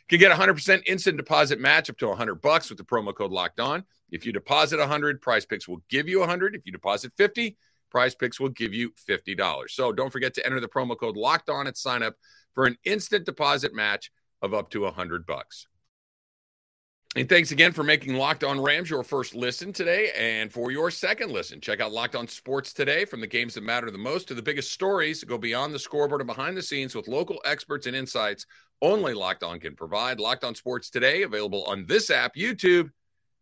can 0.08 0.18
get 0.18 0.32
100% 0.37 0.82
instant 0.87 1.16
deposit 1.16 1.58
match 1.58 1.88
up 1.88 1.96
to 1.99 2.08
100 2.08 2.37
bucks 2.37 2.68
with 2.68 2.78
the 2.78 2.84
promo 2.84 3.14
code 3.14 3.30
locked 3.30 3.61
on. 3.61 3.84
If 4.11 4.26
you 4.26 4.32
deposit 4.32 4.78
100, 4.78 5.22
Prize 5.22 5.46
Picks 5.46 5.66
will 5.66 5.82
give 5.88 6.08
you 6.08 6.20
100. 6.20 6.54
If 6.54 6.62
you 6.66 6.72
deposit 6.72 7.12
50, 7.16 7.56
Prize 7.92 8.14
Picks 8.14 8.40
will 8.40 8.49
give 8.49 8.72
you 8.72 8.90
$50. 9.06 9.68
So 9.68 9.92
don't 9.92 10.11
forget 10.11 10.32
to 10.34 10.46
enter 10.46 10.61
the 10.61 10.66
promo 10.66 10.99
code 10.99 11.16
locked 11.16 11.50
on 11.50 11.66
at 11.66 11.76
sign 11.76 12.02
up 12.02 12.14
for 12.54 12.64
an 12.64 12.76
instant 12.84 13.26
deposit 13.26 13.75
match 13.75 14.11
of 14.40 14.54
up 14.54 14.70
to 14.70 14.80
100 14.80 15.26
bucks. 15.26 15.66
And 17.14 17.28
thanks 17.28 17.50
again 17.50 17.72
for 17.72 17.84
making 17.84 18.14
Locked 18.14 18.42
On 18.42 18.58
Rams 18.58 18.88
your 18.88 19.02
first 19.02 19.34
listen 19.34 19.70
today. 19.75 20.11
And 20.16 20.50
for 20.50 20.70
your 20.70 20.90
second 20.90 21.30
listen, 21.30 21.61
check 21.61 21.78
out 21.78 21.92
Locked 21.92 22.16
On 22.16 22.26
Sports 22.26 22.72
today 22.72 23.04
from 23.04 23.20
the 23.20 23.26
games 23.26 23.52
that 23.52 23.62
matter 23.62 23.90
the 23.90 23.99
most 23.99 24.28
to 24.28 24.34
the 24.34 24.40
biggest 24.40 24.72
stories 24.72 25.22
go 25.22 25.37
beyond 25.37 25.75
the 25.75 25.78
scoreboard 25.78 26.22
and 26.22 26.26
behind 26.26 26.56
the 26.56 26.62
scenes 26.62 26.94
with 26.94 27.08
local 27.08 27.42
experts 27.44 27.87
and 27.87 27.94
insights 27.94 28.46
only 28.80 29.12
Locked 29.12 29.42
On 29.42 29.61
can 29.61 29.76
provide. 29.76 30.18
Locked 30.18 30.44
On 30.44 30.54
Sports 30.54 30.88
today, 30.88 31.22
available 31.22 31.64
on 31.64 31.84
this 31.87 32.08
app, 32.08 32.34
YouTube, 32.34 32.88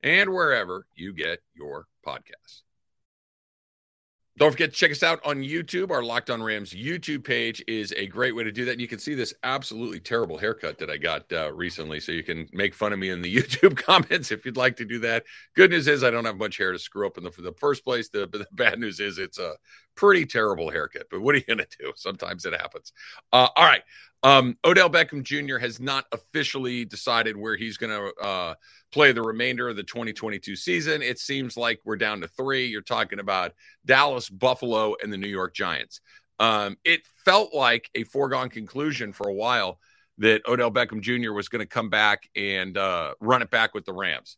and 0.02 0.30
wherever 0.30 0.86
you 0.96 1.12
get 1.12 1.38
your 1.54 1.86
podcasts. 2.04 2.62
Don't 4.38 4.52
forget 4.52 4.70
to 4.70 4.76
check 4.76 4.90
us 4.90 5.02
out 5.02 5.20
on 5.24 5.42
YouTube. 5.42 5.90
Our 5.90 6.02
Locked 6.02 6.30
On 6.30 6.42
Rams 6.42 6.72
YouTube 6.72 7.24
page 7.24 7.62
is 7.66 7.92
a 7.96 8.06
great 8.06 8.34
way 8.34 8.44
to 8.44 8.52
do 8.52 8.64
that. 8.64 8.72
And 8.72 8.80
you 8.80 8.88
can 8.88 8.98
see 8.98 9.14
this 9.14 9.34
absolutely 9.42 10.00
terrible 10.00 10.38
haircut 10.38 10.78
that 10.78 10.88
I 10.88 10.96
got 10.96 11.30
uh, 11.32 11.52
recently. 11.52 12.00
So 12.00 12.12
you 12.12 12.22
can 12.22 12.48
make 12.52 12.74
fun 12.74 12.92
of 12.92 12.98
me 12.98 13.10
in 13.10 13.22
the 13.22 13.36
YouTube 13.42 13.76
comments 13.76 14.30
if 14.30 14.46
you'd 14.46 14.56
like 14.56 14.76
to 14.76 14.84
do 14.84 14.98
that. 15.00 15.24
Good 15.56 15.70
news 15.70 15.88
is 15.88 16.02
I 16.02 16.10
don't 16.10 16.24
have 16.24 16.38
much 16.38 16.56
hair 16.56 16.72
to 16.72 16.78
screw 16.78 17.06
up 17.06 17.18
in 17.18 17.24
the, 17.24 17.30
the 17.30 17.52
first 17.58 17.84
place. 17.84 18.08
The, 18.08 18.28
the, 18.28 18.46
bad 18.52 18.78
news 18.78 19.00
is 19.00 19.18
it's 19.18 19.38
a 19.38 19.56
pretty 20.00 20.24
terrible 20.24 20.70
haircut. 20.70 21.08
But 21.10 21.20
what 21.20 21.34
are 21.34 21.38
you 21.38 21.44
going 21.44 21.58
to 21.58 21.66
do? 21.78 21.92
Sometimes 21.96 22.46
it 22.46 22.54
happens. 22.54 22.92
Uh, 23.32 23.48
all 23.54 23.64
right. 23.64 23.82
Um, 24.22 24.56
Odell 24.64 24.90
Beckham 24.90 25.22
Jr. 25.22 25.58
has 25.58 25.78
not 25.78 26.06
officially 26.12 26.84
decided 26.84 27.36
where 27.36 27.56
he's 27.56 27.76
going 27.76 27.90
to 27.90 28.22
uh, 28.22 28.54
play 28.92 29.12
the 29.12 29.22
remainder 29.22 29.68
of 29.68 29.76
the 29.76 29.82
2022 29.82 30.56
season. 30.56 31.02
It 31.02 31.18
seems 31.18 31.56
like 31.56 31.80
we're 31.84 31.96
down 31.96 32.20
to 32.22 32.28
three. 32.28 32.66
You're 32.66 32.82
talking 32.82 33.18
about 33.18 33.52
Dallas, 33.84 34.28
Buffalo, 34.28 34.94
and 35.02 35.12
the 35.12 35.18
New 35.18 35.28
York 35.28 35.54
Giants. 35.54 36.00
Um, 36.38 36.76
it 36.84 37.02
felt 37.24 37.54
like 37.54 37.90
a 37.94 38.04
foregone 38.04 38.48
conclusion 38.48 39.12
for 39.12 39.28
a 39.28 39.34
while 39.34 39.78
that 40.18 40.42
Odell 40.46 40.70
Beckham 40.70 41.00
Jr. 41.00 41.32
was 41.32 41.48
going 41.48 41.60
to 41.60 41.66
come 41.66 41.88
back 41.88 42.28
and 42.34 42.76
uh, 42.76 43.14
run 43.20 43.42
it 43.42 43.50
back 43.50 43.74
with 43.74 43.86
the 43.86 43.92
Rams. 43.92 44.36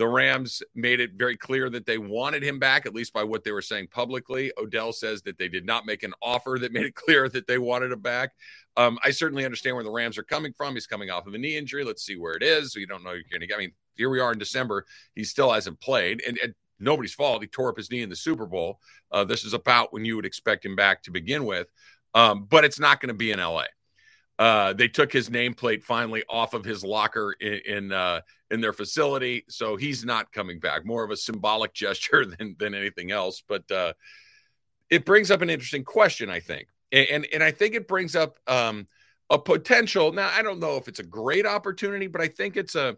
The 0.00 0.08
Rams 0.08 0.62
made 0.74 0.98
it 0.98 1.10
very 1.12 1.36
clear 1.36 1.68
that 1.68 1.84
they 1.84 1.98
wanted 1.98 2.42
him 2.42 2.58
back, 2.58 2.86
at 2.86 2.94
least 2.94 3.12
by 3.12 3.22
what 3.22 3.44
they 3.44 3.52
were 3.52 3.60
saying 3.60 3.88
publicly. 3.90 4.50
Odell 4.56 4.94
says 4.94 5.20
that 5.24 5.36
they 5.36 5.46
did 5.46 5.66
not 5.66 5.84
make 5.84 6.02
an 6.02 6.14
offer 6.22 6.56
that 6.58 6.72
made 6.72 6.86
it 6.86 6.94
clear 6.94 7.28
that 7.28 7.46
they 7.46 7.58
wanted 7.58 7.92
him 7.92 8.00
back. 8.00 8.30
Um, 8.78 8.98
I 9.04 9.10
certainly 9.10 9.44
understand 9.44 9.76
where 9.76 9.84
the 9.84 9.90
Rams 9.90 10.16
are 10.16 10.22
coming 10.22 10.54
from. 10.54 10.72
He's 10.72 10.86
coming 10.86 11.10
off 11.10 11.26
of 11.26 11.34
a 11.34 11.38
knee 11.38 11.58
injury. 11.58 11.84
Let's 11.84 12.02
see 12.02 12.16
where 12.16 12.32
it 12.32 12.42
is. 12.42 12.74
We 12.74 12.86
don't 12.86 13.04
know 13.04 13.12
you're 13.12 13.24
going 13.30 13.42
to 13.42 13.46
get. 13.46 13.56
I 13.56 13.58
mean, 13.58 13.72
here 13.94 14.08
we 14.08 14.20
are 14.20 14.32
in 14.32 14.38
December. 14.38 14.86
He 15.14 15.22
still 15.22 15.52
hasn't 15.52 15.78
played, 15.80 16.22
and, 16.26 16.38
and 16.42 16.54
nobody's 16.78 17.12
fault. 17.12 17.42
He 17.42 17.48
tore 17.48 17.68
up 17.68 17.76
his 17.76 17.90
knee 17.90 18.00
in 18.00 18.08
the 18.08 18.16
Super 18.16 18.46
Bowl. 18.46 18.80
Uh, 19.12 19.24
this 19.24 19.44
is 19.44 19.52
about 19.52 19.92
when 19.92 20.06
you 20.06 20.16
would 20.16 20.24
expect 20.24 20.64
him 20.64 20.76
back 20.76 21.02
to 21.02 21.10
begin 21.10 21.44
with, 21.44 21.66
um, 22.14 22.46
but 22.48 22.64
it's 22.64 22.80
not 22.80 23.02
going 23.02 23.08
to 23.08 23.14
be 23.14 23.32
in 23.32 23.38
LA. 23.38 23.64
Uh, 24.38 24.72
they 24.72 24.88
took 24.88 25.12
his 25.12 25.28
nameplate 25.28 25.82
finally 25.82 26.24
off 26.26 26.54
of 26.54 26.64
his 26.64 26.82
locker 26.82 27.36
in 27.38 27.60
in, 27.66 27.92
uh, 27.92 28.22
in, 28.50 28.60
their 28.60 28.72
facility, 28.72 29.44
so 29.48 29.76
he's 29.76 30.04
not 30.04 30.32
coming 30.32 30.58
back. 30.60 30.84
More 30.84 31.04
of 31.04 31.10
a 31.10 31.16
symbolic 31.16 31.72
gesture 31.74 32.24
than 32.24 32.56
than 32.58 32.74
anything 32.74 33.10
else. 33.10 33.42
But 33.46 33.70
uh, 33.70 33.92
it 34.88 35.04
brings 35.04 35.30
up 35.30 35.42
an 35.42 35.50
interesting 35.50 35.84
question, 35.84 36.30
I 36.30 36.40
think, 36.40 36.68
and 36.92 37.06
and, 37.08 37.26
and 37.32 37.42
I 37.42 37.50
think 37.50 37.74
it 37.74 37.88
brings 37.88 38.16
up 38.16 38.38
um, 38.46 38.86
a 39.28 39.38
potential. 39.38 40.12
Now, 40.12 40.30
I 40.32 40.42
don't 40.42 40.60
know 40.60 40.76
if 40.76 40.88
it's 40.88 41.00
a 41.00 41.04
great 41.04 41.46
opportunity, 41.46 42.06
but 42.06 42.20
I 42.20 42.28
think 42.28 42.56
it's 42.56 42.74
a 42.74 42.96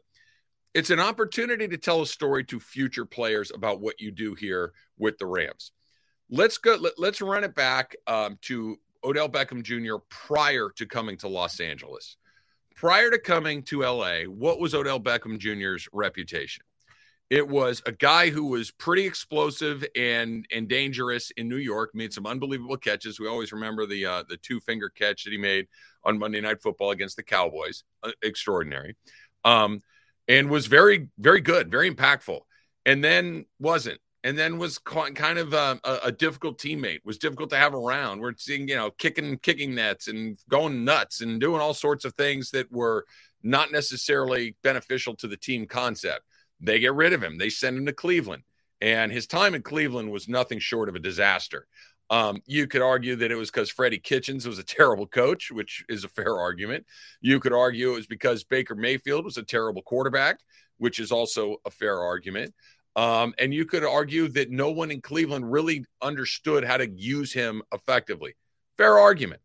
it's 0.74 0.90
an 0.90 1.00
opportunity 1.00 1.68
to 1.68 1.76
tell 1.76 2.02
a 2.02 2.06
story 2.06 2.44
to 2.44 2.58
future 2.58 3.04
players 3.04 3.52
about 3.54 3.80
what 3.80 4.00
you 4.00 4.10
do 4.10 4.34
here 4.34 4.72
with 4.98 5.18
the 5.18 5.26
Rams. 5.26 5.72
Let's 6.30 6.56
go. 6.58 6.78
Let, 6.98 7.14
us 7.14 7.20
run 7.20 7.44
it 7.44 7.54
back 7.54 7.94
um, 8.06 8.38
to 8.42 8.78
Odell 9.04 9.28
Beckham 9.28 9.62
Jr. 9.62 9.96
prior 10.08 10.70
to 10.76 10.86
coming 10.86 11.18
to 11.18 11.28
Los 11.28 11.60
Angeles. 11.60 12.16
Prior 12.74 13.10
to 13.10 13.18
coming 13.18 13.62
to 13.64 13.82
LA, 13.82 14.22
what 14.24 14.58
was 14.58 14.74
Odell 14.74 15.00
Beckham 15.00 15.38
Jr.'s 15.38 15.88
reputation? 15.92 16.64
It 17.30 17.48
was 17.48 17.80
a 17.86 17.92
guy 17.92 18.28
who 18.28 18.44
was 18.48 18.70
pretty 18.70 19.06
explosive 19.06 19.82
and 19.96 20.46
and 20.52 20.68
dangerous 20.68 21.30
in 21.30 21.48
New 21.48 21.56
York. 21.56 21.94
Made 21.94 22.12
some 22.12 22.26
unbelievable 22.26 22.76
catches. 22.76 23.18
We 23.18 23.26
always 23.26 23.52
remember 23.52 23.86
the 23.86 24.04
uh, 24.04 24.24
the 24.28 24.36
two 24.36 24.60
finger 24.60 24.90
catch 24.90 25.24
that 25.24 25.30
he 25.30 25.38
made 25.38 25.66
on 26.04 26.18
Monday 26.18 26.42
Night 26.42 26.60
Football 26.60 26.90
against 26.90 27.16
the 27.16 27.22
Cowboys. 27.22 27.84
Uh, 28.02 28.10
extraordinary, 28.22 28.96
um, 29.44 29.80
and 30.28 30.50
was 30.50 30.66
very 30.66 31.08
very 31.18 31.40
good, 31.40 31.70
very 31.70 31.90
impactful. 31.90 32.40
And 32.84 33.02
then 33.02 33.46
wasn't 33.58 34.01
and 34.24 34.38
then 34.38 34.58
was 34.58 34.78
kind 34.78 35.38
of 35.38 35.52
um, 35.52 35.80
a, 35.84 35.98
a, 36.04 36.12
difficult 36.12 36.58
teammate 36.58 37.00
was 37.04 37.18
difficult 37.18 37.50
to 37.50 37.56
have 37.56 37.74
around. 37.74 38.20
We're 38.20 38.34
seeing 38.36 38.68
you 38.68 38.76
know 38.76 38.90
kicking 38.90 39.38
kicking 39.38 39.74
nets 39.74 40.08
and 40.08 40.38
going 40.48 40.84
nuts 40.84 41.20
and 41.20 41.40
doing 41.40 41.60
all 41.60 41.74
sorts 41.74 42.04
of 42.04 42.14
things 42.14 42.50
that 42.52 42.70
were 42.70 43.04
not 43.42 43.72
necessarily 43.72 44.56
beneficial 44.62 45.16
to 45.16 45.28
the 45.28 45.36
team 45.36 45.66
concept. 45.66 46.22
They 46.60 46.78
get 46.78 46.94
rid 46.94 47.12
of 47.12 47.22
him. 47.22 47.38
They 47.38 47.50
send 47.50 47.76
him 47.76 47.86
to 47.86 47.92
cleveland. 47.92 48.44
And 48.80 49.12
his 49.12 49.26
time 49.26 49.54
in 49.54 49.62
cleveland 49.62 50.10
was 50.10 50.28
nothing 50.28 50.58
short 50.58 50.88
of 50.88 50.94
a 50.94 51.00
disaster. 51.00 51.66
Um, 52.10 52.42
you 52.46 52.66
could 52.66 52.82
argue 52.82 53.16
that 53.16 53.30
it 53.30 53.36
was 53.36 53.50
because 53.50 53.70
Freddie 53.70 53.98
Kitchens 53.98 54.46
was 54.46 54.58
a 54.58 54.64
terrible 54.64 55.06
coach, 55.06 55.50
which 55.50 55.84
is 55.88 56.04
a 56.04 56.08
fair 56.08 56.38
argument. 56.38 56.84
You 57.20 57.40
could 57.40 57.52
argue 57.52 57.92
it 57.92 57.96
was 57.96 58.06
because 58.06 58.44
Baker 58.44 58.74
Mayfield 58.74 59.24
was 59.24 59.38
a 59.38 59.42
terrible 59.42 59.82
quarterback, 59.82 60.40
which 60.78 60.98
is 60.98 61.10
also 61.10 61.56
a 61.64 61.70
fair 61.70 62.00
argument. 62.00 62.54
Um, 62.94 63.34
and 63.38 63.54
you 63.54 63.64
could 63.64 63.84
argue 63.84 64.28
that 64.28 64.50
no 64.50 64.70
one 64.70 64.90
in 64.90 65.00
Cleveland 65.00 65.50
really 65.50 65.84
understood 66.02 66.64
how 66.64 66.76
to 66.76 66.88
use 66.90 67.32
him 67.32 67.62
effectively. 67.72 68.34
Fair 68.76 68.98
argument. 68.98 69.40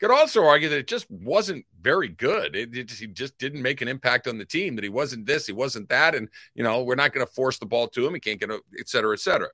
Could 0.00 0.10
also 0.10 0.44
argue 0.46 0.70
that 0.70 0.78
it 0.78 0.86
just 0.86 1.10
wasn't 1.10 1.66
very 1.78 2.08
good. 2.08 2.56
It, 2.56 2.74
it 2.74 2.90
he 2.90 3.06
just 3.06 3.36
didn't 3.36 3.60
make 3.60 3.82
an 3.82 3.88
impact 3.88 4.26
on 4.26 4.38
the 4.38 4.46
team. 4.46 4.74
That 4.76 4.82
he 4.82 4.88
wasn't 4.88 5.26
this, 5.26 5.46
he 5.46 5.52
wasn't 5.52 5.90
that, 5.90 6.14
and 6.14 6.26
you 6.54 6.64
know 6.64 6.82
we're 6.82 6.94
not 6.94 7.12
going 7.12 7.26
to 7.26 7.32
force 7.32 7.58
the 7.58 7.66
ball 7.66 7.86
to 7.88 8.06
him. 8.06 8.14
He 8.14 8.20
can't 8.20 8.40
get, 8.40 8.50
a, 8.50 8.60
et 8.78 8.88
cetera, 8.88 9.12
et 9.12 9.20
cetera. 9.20 9.48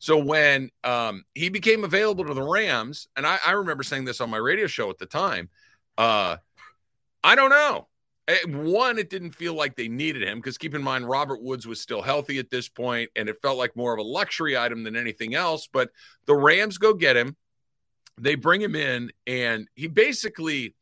So 0.00 0.18
when 0.18 0.70
um, 0.82 1.24
he 1.34 1.48
became 1.48 1.84
available 1.84 2.24
to 2.24 2.34
the 2.34 2.42
Rams, 2.42 3.06
and 3.16 3.24
I, 3.24 3.38
I, 3.46 3.52
remember 3.52 3.84
saying 3.84 4.04
this 4.04 4.20
on 4.20 4.30
my 4.30 4.36
radio 4.36 4.66
show 4.66 4.90
at 4.90 4.98
the 4.98 5.06
time, 5.06 5.48
uh, 5.96 6.36
I 7.22 7.34
don't 7.36 7.50
know. 7.50 7.86
Eh, 8.26 8.36
one, 8.46 8.98
it 8.98 9.10
didn't 9.10 9.32
feel 9.32 9.54
like 9.54 9.76
they 9.76 9.88
needed 9.88 10.22
him 10.22 10.38
because 10.38 10.56
keep 10.56 10.74
in 10.74 10.82
mind, 10.82 11.08
Robert 11.08 11.42
Woods 11.42 11.66
was 11.66 11.80
still 11.80 12.00
healthy 12.00 12.38
at 12.38 12.50
this 12.50 12.68
point, 12.68 13.10
and 13.16 13.28
it 13.28 13.36
felt 13.42 13.58
like 13.58 13.76
more 13.76 13.92
of 13.92 13.98
a 13.98 14.02
luxury 14.02 14.56
item 14.56 14.82
than 14.82 14.96
anything 14.96 15.34
else. 15.34 15.68
But 15.70 15.90
the 16.26 16.34
Rams 16.34 16.78
go 16.78 16.94
get 16.94 17.16
him. 17.16 17.36
They 18.18 18.34
bring 18.34 18.62
him 18.62 18.74
in, 18.76 19.10
and 19.26 19.68
he 19.74 19.88
basically 19.88 20.74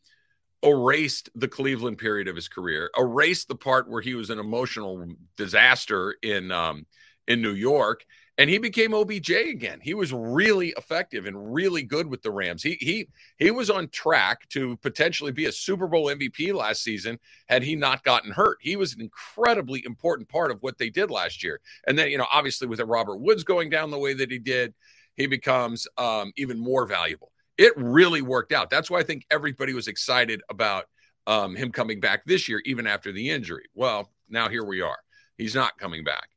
erased 0.62 1.30
the 1.34 1.48
Cleveland 1.48 1.98
period 1.98 2.28
of 2.28 2.36
his 2.36 2.48
career, 2.48 2.90
erased 2.96 3.48
the 3.48 3.56
part 3.56 3.88
where 3.88 4.02
he 4.02 4.14
was 4.14 4.30
an 4.30 4.38
emotional 4.38 5.04
disaster 5.36 6.14
in 6.22 6.52
um, 6.52 6.86
in 7.26 7.42
New 7.42 7.54
York, 7.54 8.04
and 8.38 8.48
he 8.48 8.58
became 8.58 8.94
OBJ 8.94 9.30
again. 9.30 9.78
He 9.82 9.94
was 9.94 10.12
really 10.12 10.72
effective 10.76 11.26
and 11.26 11.52
really 11.52 11.82
good 11.82 12.06
with 12.06 12.22
the 12.22 12.30
Rams. 12.30 12.62
He 12.62 12.76
he 12.80 13.08
he 13.38 13.50
was 13.50 13.68
on 13.68 13.88
track 13.88 14.48
to 14.50 14.76
potentially 14.78 15.32
be 15.32 15.46
a 15.46 15.52
Super 15.52 15.86
Bowl 15.86 16.06
MVP 16.06 16.54
last 16.54 16.82
season 16.82 17.18
had 17.48 17.62
he 17.62 17.76
not 17.76 18.04
gotten 18.04 18.32
hurt. 18.32 18.58
He 18.60 18.76
was 18.76 18.94
an 18.94 19.00
incredibly 19.00 19.82
important 19.84 20.28
part 20.28 20.50
of 20.50 20.62
what 20.62 20.78
they 20.78 20.88
did 20.88 21.10
last 21.10 21.44
year. 21.44 21.60
And 21.86 21.98
then 21.98 22.10
you 22.10 22.18
know, 22.18 22.26
obviously 22.32 22.66
with 22.66 22.80
a 22.80 22.86
Robert 22.86 23.18
Woods 23.18 23.44
going 23.44 23.68
down 23.68 23.90
the 23.90 23.98
way 23.98 24.14
that 24.14 24.30
he 24.30 24.38
did, 24.38 24.72
he 25.16 25.26
becomes 25.26 25.86
um, 25.98 26.32
even 26.36 26.58
more 26.58 26.86
valuable. 26.86 27.32
It 27.58 27.74
really 27.76 28.22
worked 28.22 28.52
out. 28.52 28.70
That's 28.70 28.90
why 28.90 29.00
I 29.00 29.04
think 29.04 29.26
everybody 29.30 29.74
was 29.74 29.88
excited 29.88 30.42
about 30.48 30.86
um, 31.26 31.54
him 31.54 31.70
coming 31.70 32.00
back 32.00 32.24
this 32.24 32.48
year, 32.48 32.62
even 32.64 32.86
after 32.86 33.12
the 33.12 33.28
injury. 33.28 33.66
Well, 33.74 34.10
now 34.28 34.48
here 34.48 34.64
we 34.64 34.80
are. 34.80 34.98
He's 35.36 35.54
not 35.54 35.78
coming 35.78 36.02
back. 36.02 36.31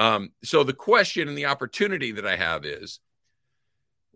Um, 0.00 0.30
so 0.42 0.64
the 0.64 0.72
question 0.72 1.28
and 1.28 1.36
the 1.36 1.44
opportunity 1.44 2.10
that 2.12 2.26
I 2.26 2.34
have 2.34 2.64
is 2.64 3.00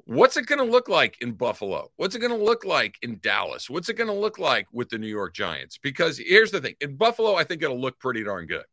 what's 0.06 0.38
it 0.38 0.46
going 0.46 0.58
to 0.58 0.70
look 0.70 0.88
like 0.88 1.20
in 1.20 1.32
Buffalo? 1.32 1.90
What's 1.96 2.14
it 2.14 2.20
going 2.20 2.36
to 2.36 2.42
look 2.42 2.64
like 2.64 2.96
in 3.02 3.18
Dallas? 3.22 3.68
What's 3.68 3.90
it 3.90 3.94
going 3.94 4.08
to 4.08 4.14
look 4.14 4.38
like 4.38 4.66
with 4.72 4.88
the 4.88 4.98
New 4.98 5.08
York 5.08 5.34
Giants? 5.34 5.78
Because 5.78 6.16
here's 6.18 6.50
the 6.50 6.62
thing 6.62 6.74
in 6.80 6.96
Buffalo, 6.96 7.34
I 7.34 7.44
think 7.44 7.62
it'll 7.62 7.80
look 7.80 8.00
pretty 8.00 8.24
darn 8.24 8.46
good. 8.46 8.64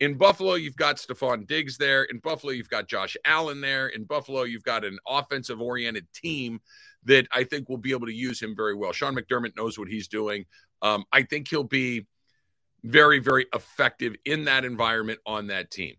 In 0.00 0.18
Buffalo, 0.18 0.54
you've 0.54 0.76
got 0.76 0.96
Stefon 0.96 1.46
Diggs 1.46 1.78
there. 1.78 2.02
In 2.02 2.18
Buffalo, 2.18 2.52
you've 2.52 2.68
got 2.68 2.88
Josh 2.88 3.16
Allen 3.24 3.60
there. 3.60 3.86
In 3.88 4.04
Buffalo, 4.04 4.42
you've 4.42 4.64
got 4.64 4.84
an 4.84 4.98
offensive 5.08 5.62
oriented 5.62 6.06
team 6.12 6.60
that 7.04 7.28
I 7.32 7.44
think 7.44 7.68
will 7.68 7.78
be 7.78 7.92
able 7.92 8.06
to 8.06 8.12
use 8.12 8.42
him 8.42 8.54
very 8.56 8.74
well. 8.74 8.92
Sean 8.92 9.16
McDermott 9.16 9.56
knows 9.56 9.78
what 9.78 9.88
he's 9.88 10.08
doing. 10.08 10.44
Um, 10.82 11.04
I 11.12 11.22
think 11.22 11.48
he'll 11.48 11.64
be 11.64 12.06
very, 12.82 13.20
very 13.20 13.46
effective 13.54 14.16
in 14.24 14.44
that 14.46 14.64
environment 14.64 15.20
on 15.24 15.46
that 15.46 15.70
team. 15.70 15.94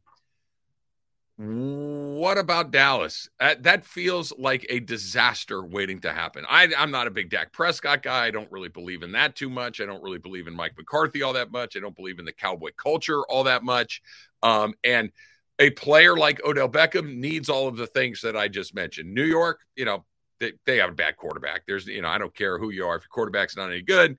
What 1.40 2.40
about 2.40 2.72
Dallas? 2.72 3.30
Uh, 3.40 3.54
that 3.60 3.86
feels 3.86 4.34
like 4.40 4.66
a 4.70 4.80
disaster 4.80 5.64
waiting 5.64 6.00
to 6.00 6.12
happen. 6.12 6.44
I, 6.50 6.64
am 6.76 6.90
not 6.90 7.06
a 7.06 7.12
big 7.12 7.30
Dak 7.30 7.54
Prescott 7.54 8.02
guy. 8.02 8.26
I 8.26 8.32
don't 8.32 8.52
really 8.52 8.70
believe 8.70 9.04
in 9.04 9.12
that 9.12 9.36
too 9.36 9.50
much. 9.50 9.80
I 9.80 9.86
don't 9.86 10.02
really 10.02 10.18
believe 10.18 10.48
in 10.48 10.56
Mike 10.56 10.74
McCarthy 10.76 11.22
all 11.22 11.34
that 11.34 11.52
much. 11.52 11.78
I 11.78 11.80
don't 11.80 11.96
believe 11.96 12.18
in 12.18 12.26
the 12.26 12.32
cowboy 12.32 12.72
culture 12.76 13.22
all 13.30 13.44
that 13.44 13.64
much. 13.64 14.02
Um, 14.42 14.74
and 14.84 15.12
a 15.60 15.70
player 15.70 16.18
like 16.18 16.44
Odell 16.44 16.70
Beckham 16.70 17.18
needs 17.18 17.50
all 17.50 17.68
of 17.68 17.78
the 17.78 17.88
things 17.88 18.22
that 18.22 18.36
I 18.36 18.48
just 18.48 18.74
mentioned. 18.74 19.14
New 19.14 19.24
York, 19.24 19.60
you 19.76 19.86
know, 19.86 20.06
they, 20.40 20.54
they 20.66 20.78
have 20.78 20.90
a 20.90 20.96
bad 20.96 21.18
quarterback. 21.18 21.68
There's, 21.68 21.86
you 21.86 22.02
know, 22.02 22.10
I 22.10 22.18
don't 22.18 22.34
care 22.34 22.58
who 22.58 22.72
you 22.72 22.88
are. 22.88 22.96
If 22.96 23.04
your 23.04 23.10
quarterback's 23.10 23.56
not 23.56 23.70
any 23.70 23.84
good, 23.84 24.18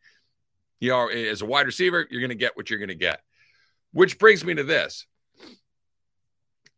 you 0.79 0.91
know, 0.91 1.09
as 1.09 1.43
a 1.43 1.47
wide 1.47 1.67
receiver, 1.67 2.07
you're 2.11 2.21
going 2.21 2.31
to 2.31 2.37
get 2.37 2.57
what 2.57 2.71
you're 2.71 2.79
going 2.79 2.89
to 2.89 2.95
get. 2.95 3.23
Which 3.93 4.21
brings 4.21 4.45
me 4.45 4.55
to 4.55 4.63
this 4.63 5.07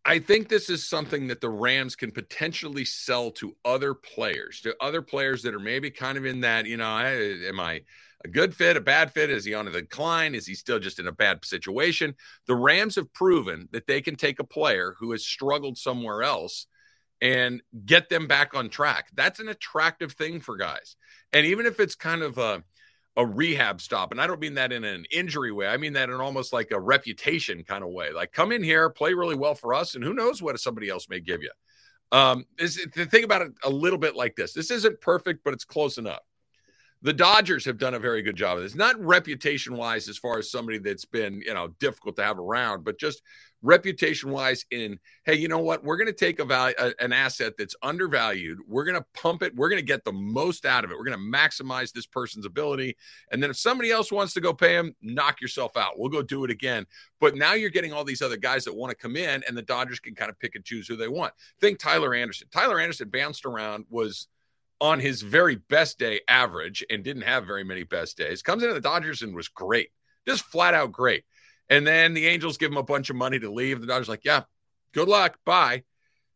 I 0.05 0.19
think 0.19 0.49
this 0.49 0.71
is 0.71 0.89
something 0.89 1.27
that 1.29 1.41
the 1.41 1.51
Rams 1.51 1.95
can 1.95 2.11
potentially 2.11 2.85
sell 2.85 3.31
to 3.33 3.55
other 3.65 3.93
players, 3.93 4.61
to 4.63 4.75
other 4.81 5.03
players 5.03 5.43
that 5.43 5.55
are 5.55 5.61
maybe 5.61 5.91
kind 5.91 6.17
of 6.17 6.25
in 6.25 6.41
that, 6.41 6.67
you 6.67 6.79
know, 6.79 6.87
am 6.87 7.61
I 7.61 7.83
a 8.25 8.29
good 8.29 8.55
fit, 8.55 8.77
a 8.77 8.81
bad 8.81 9.13
fit? 9.13 9.31
Is 9.31 9.45
he 9.45 9.55
on 9.55 9.69
a 9.69 9.73
decline? 9.73 10.35
Is 10.35 10.47
he 10.47 10.55
still 10.55 10.79
just 10.79 10.99
in 10.99 11.07
a 11.07 11.13
bad 11.13 11.45
situation? 11.45 12.15
The 12.47 12.57
Rams 12.57 12.97
have 12.97 13.13
proven 13.13 13.69
that 13.73 13.87
they 13.87 14.01
can 14.01 14.17
take 14.17 14.41
a 14.41 14.45
player 14.45 14.95
who 14.99 15.13
has 15.13 15.25
struggled 15.25 15.77
somewhere 15.77 16.23
else 16.23 16.67
and 17.21 17.63
get 17.85 18.09
them 18.09 18.27
back 18.27 18.55
on 18.55 18.71
track. 18.71 19.09
That's 19.15 19.41
an 19.41 19.49
attractive 19.49 20.13
thing 20.13 20.41
for 20.41 20.57
guys. 20.57 20.97
And 21.33 21.45
even 21.45 21.67
if 21.67 21.79
it's 21.79 21.95
kind 21.95 22.23
of 22.23 22.39
a, 22.39 22.63
a 23.17 23.27
rehab 23.27 23.81
stop, 23.81 24.13
and 24.13 24.21
I 24.21 24.27
don't 24.27 24.41
mean 24.41 24.55
that 24.55 24.73
in 24.73 24.85
an 24.85 25.05
injury 25.11 25.53
way, 25.53 25.67
I 25.67 25.77
mean 25.77 25.93
that 25.95 26.09
in 26.09 26.15
almost 26.17 26.53
like 26.53 26.71
a 26.71 26.81
reputation 26.81 27.65
kind 27.65 27.83
of 27.83 27.91
way. 27.91 28.13
Like, 28.13 28.33
come 28.33 28.53
in 28.53 28.63
here, 28.63 28.89
play 28.91 29.15
really 29.15 29.35
well 29.35 29.55
for 29.55 29.75
us, 29.75 29.95
and 29.95 30.05
who 30.05 30.15
knows 30.15 30.41
what 30.41 30.59
somebody 30.61 30.89
else 30.89 31.09
may 31.09 31.21
give 31.21 31.43
you. 31.43 31.51
Um, 32.13 32.45
is 32.59 32.85
to 32.95 33.07
think 33.07 33.25
about 33.25 33.43
it 33.43 33.53
a 33.63 33.71
little 33.71 33.99
bit 33.99 34.17
like 34.17 34.35
this. 34.37 34.53
This 34.53 34.71
isn't 34.71 35.01
perfect, 35.01 35.45
but 35.45 35.55
it's 35.55 35.65
close 35.65 35.99
enough. 35.99 36.23
The 37.03 37.13
Dodgers 37.15 37.65
have 37.65 37.79
done 37.79 37.95
a 37.95 37.99
very 37.99 38.21
good 38.21 38.37
job 38.37 38.59
of 38.59 38.63
this. 38.63 38.75
Not 38.75 39.01
reputation 39.01 39.75
wise, 39.75 40.09
as 40.09 40.19
far 40.19 40.39
as 40.39 40.51
somebody 40.51 40.79
that's 40.79 41.07
been, 41.07 41.41
you 41.45 41.55
know, 41.55 41.69
difficult 41.79 42.17
to 42.17 42.23
have 42.23 42.39
around, 42.39 42.85
but 42.85 42.99
just 42.99 43.23
reputation 43.63 44.31
wise 44.31 44.65
in 44.71 44.99
hey 45.25 45.35
you 45.35 45.49
know 45.49 45.59
what? 45.59 45.85
We're 45.85 45.97
going 45.97 46.07
to 46.07 46.13
take 46.13 46.39
a 46.39 46.45
value 46.45 46.75
a, 46.79 46.93
an 46.99 47.13
asset 47.13 47.55
that's 47.59 47.75
undervalued. 47.83 48.59
We're 48.67 48.85
going 48.85 48.99
to 48.99 49.07
pump 49.15 49.43
it. 49.43 49.55
We're 49.55 49.69
going 49.69 49.81
to 49.81 49.87
get 49.87 50.05
the 50.05 50.13
most 50.13 50.65
out 50.65 50.85
of 50.85 50.91
it. 50.91 50.99
We're 50.99 51.05
going 51.05 51.19
to 51.19 51.39
maximize 51.39 51.93
this 51.93 52.07
person's 52.07 52.47
ability. 52.47 52.97
And 53.31 53.43
then 53.43 53.51
if 53.51 53.57
somebody 53.57 53.91
else 53.91 54.11
wants 54.11 54.35
to 54.35 54.41
go 54.41 54.53
pay 54.53 54.75
him 54.75 54.95
knock 55.03 55.41
yourself 55.41 55.77
out. 55.77 55.99
We'll 55.99 56.09
go 56.09 56.23
do 56.23 56.45
it 56.45 56.51
again. 56.51 56.87
But 57.21 57.37
now 57.37 57.53
you're 57.53 57.71
getting 57.71 57.93
all 57.93 58.05
these 58.05 58.23
other 58.23 58.37
guys 58.37 58.65
that 58.65 58.75
want 58.75 58.91
to 58.91 58.97
come 58.97 59.17
in 59.17 59.43
and 59.47 59.57
the 59.57 59.63
dodgers 59.63 60.01
can 60.01 60.15
kind 60.15 60.31
of 60.31 60.39
pick 60.39 60.55
and 60.55 60.65
choose 60.65 60.89
who 60.89 60.97
they 60.97 61.09
want. 61.09 61.33
Think 61.61 61.79
tyler 61.79 62.15
anderson. 62.15 62.49
Tyler 62.51 62.81
anderson 62.81 63.09
bounced 63.09 63.45
around 63.45 63.85
was 63.91 64.29
on 64.81 64.99
his 64.99 65.23
very 65.23 65.57
best 65.57 65.99
day 65.99 66.21
average 66.29 66.85
and 66.91 67.05
didn't 67.05 67.23
have 67.23 67.47
very 67.47 67.65
many 67.65 67.85
best 67.85 68.17
days 68.17 68.43
comes 68.43 68.63
into 68.63 68.75
the 68.75 68.81
dodgers 68.81 69.23
and 69.23 69.35
was 69.35 69.49
great 69.49 69.91
just 70.27 70.45
flat 70.45 70.75
out 70.75 70.93
great 70.93 71.25
and 71.71 71.87
then 71.87 72.13
the 72.13 72.27
Angels 72.27 72.59
give 72.59 72.73
him 72.73 72.77
a 72.77 72.83
bunch 72.83 73.09
of 73.09 73.17
money 73.17 73.39
to 73.39 73.51
leave. 73.51 73.81
The 73.81 73.87
Dodgers 73.87 74.09
like, 74.09 74.25
yeah, 74.25 74.43
good 74.93 75.09
luck, 75.09 75.39
bye. 75.47 75.85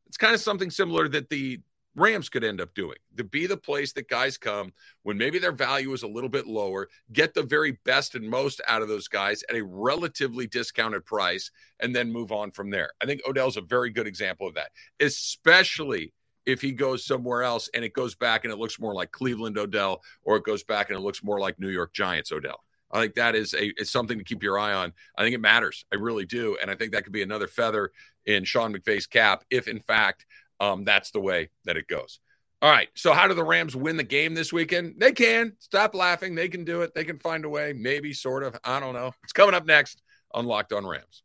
It's 0.07 0.17
kind 0.17 0.33
of 0.35 0.41
something 0.41 0.71
similar 0.71 1.09
that 1.09 1.29
the 1.29 1.61
Rams 1.97 2.29
could 2.29 2.43
end 2.43 2.61
up 2.61 2.75
doing 2.75 2.97
to 3.17 3.25
be 3.25 3.47
the 3.47 3.57
place 3.57 3.93
that 3.93 4.09
guys 4.09 4.37
come 4.37 4.73
when 5.03 5.17
maybe 5.17 5.39
their 5.39 5.53
value 5.53 5.93
is 5.93 6.03
a 6.03 6.09
little 6.09 6.29
bit 6.29 6.47
lower, 6.47 6.89
get 7.13 7.35
the 7.35 7.43
very 7.43 7.79
best 7.85 8.15
and 8.15 8.29
most 8.29 8.61
out 8.67 8.83
of 8.83 8.89
those 8.89 9.07
guys 9.07 9.45
at 9.49 9.57
a 9.57 9.65
relatively 9.65 10.47
discounted 10.47 11.05
price, 11.05 11.51
and 11.81 11.95
then 11.95 12.13
move 12.13 12.33
on 12.33 12.51
from 12.51 12.71
there. 12.71 12.91
I 13.01 13.07
think 13.07 13.21
Odell's 13.29 13.57
a 13.57 13.61
very 13.61 13.91
good 13.91 14.09
example 14.09 14.49
of 14.49 14.55
that, 14.55 14.71
especially 14.99 16.13
if 16.47 16.61
he 16.61 16.73
goes 16.73 17.05
somewhere 17.05 17.43
else 17.43 17.69
and 17.75 17.85
it 17.85 17.93
goes 17.93 18.15
back 18.15 18.45
and 18.45 18.53
it 18.53 18.59
looks 18.59 18.79
more 18.79 18.95
like 18.95 19.11
Cleveland 19.11 19.59
Odell, 19.59 20.03
or 20.23 20.37
it 20.37 20.45
goes 20.45 20.63
back 20.63 20.91
and 20.91 20.99
it 20.99 21.03
looks 21.03 21.23
more 21.23 21.41
like 21.41 21.59
New 21.59 21.71
York 21.71 21.93
Giants 21.93 22.33
Odell. 22.33 22.61
I 22.93 23.01
think 23.01 23.15
that 23.15 23.35
is 23.35 23.55
a 23.55 23.73
is 23.81 23.91
something 23.91 24.19
to 24.19 24.25
keep 24.25 24.43
your 24.43 24.59
eye 24.59 24.73
on. 24.73 24.93
I 25.17 25.23
think 25.23 25.35
it 25.35 25.41
matters. 25.41 25.85
I 25.93 25.97
really 25.97 26.27
do, 26.27 26.57
and 26.61 26.71
I 26.71 26.77
think 26.77 26.93
that 26.93 27.03
could 27.03 27.13
be 27.13 27.23
another 27.23 27.49
feather 27.49 27.91
in 28.25 28.45
Sean 28.45 28.73
McVay's 28.73 29.07
cap 29.07 29.45
if, 29.51 29.67
in 29.67 29.81
fact, 29.81 30.27
um, 30.61 30.85
that's 30.85 31.11
the 31.11 31.21
way 31.21 31.51
that 31.65 31.77
it 31.77 31.89
goes. 31.89 32.21
All 32.63 32.71
right. 32.71 32.89
So, 32.95 33.13
how 33.13 33.27
do 33.27 33.35
the 33.35 33.45
Rams 33.45 33.75
win 33.75 33.97
the 33.97 34.05
game 34.05 34.33
this 34.35 34.53
weekend? 34.53 34.95
They 34.99 35.13
can. 35.13 35.55
Stop 35.59 35.95
laughing. 35.95 36.35
They 36.35 36.49
can 36.49 36.65
do 36.65 36.83
it. 36.83 36.95
They 36.95 37.05
can 37.05 37.19
find 37.19 37.45
a 37.45 37.49
way. 37.49 37.73
Maybe, 37.73 38.13
sort 38.13 38.45
of. 38.45 38.57
I 38.65 38.79
don't 38.81 38.95
know. 38.95 39.13
It's 39.25 39.33
coming 39.33 39.55
up 39.55 39.67
next 39.67 40.01
on 40.33 40.47
Locked 40.47 40.73
On 40.73 40.87
Rams. 40.87 41.24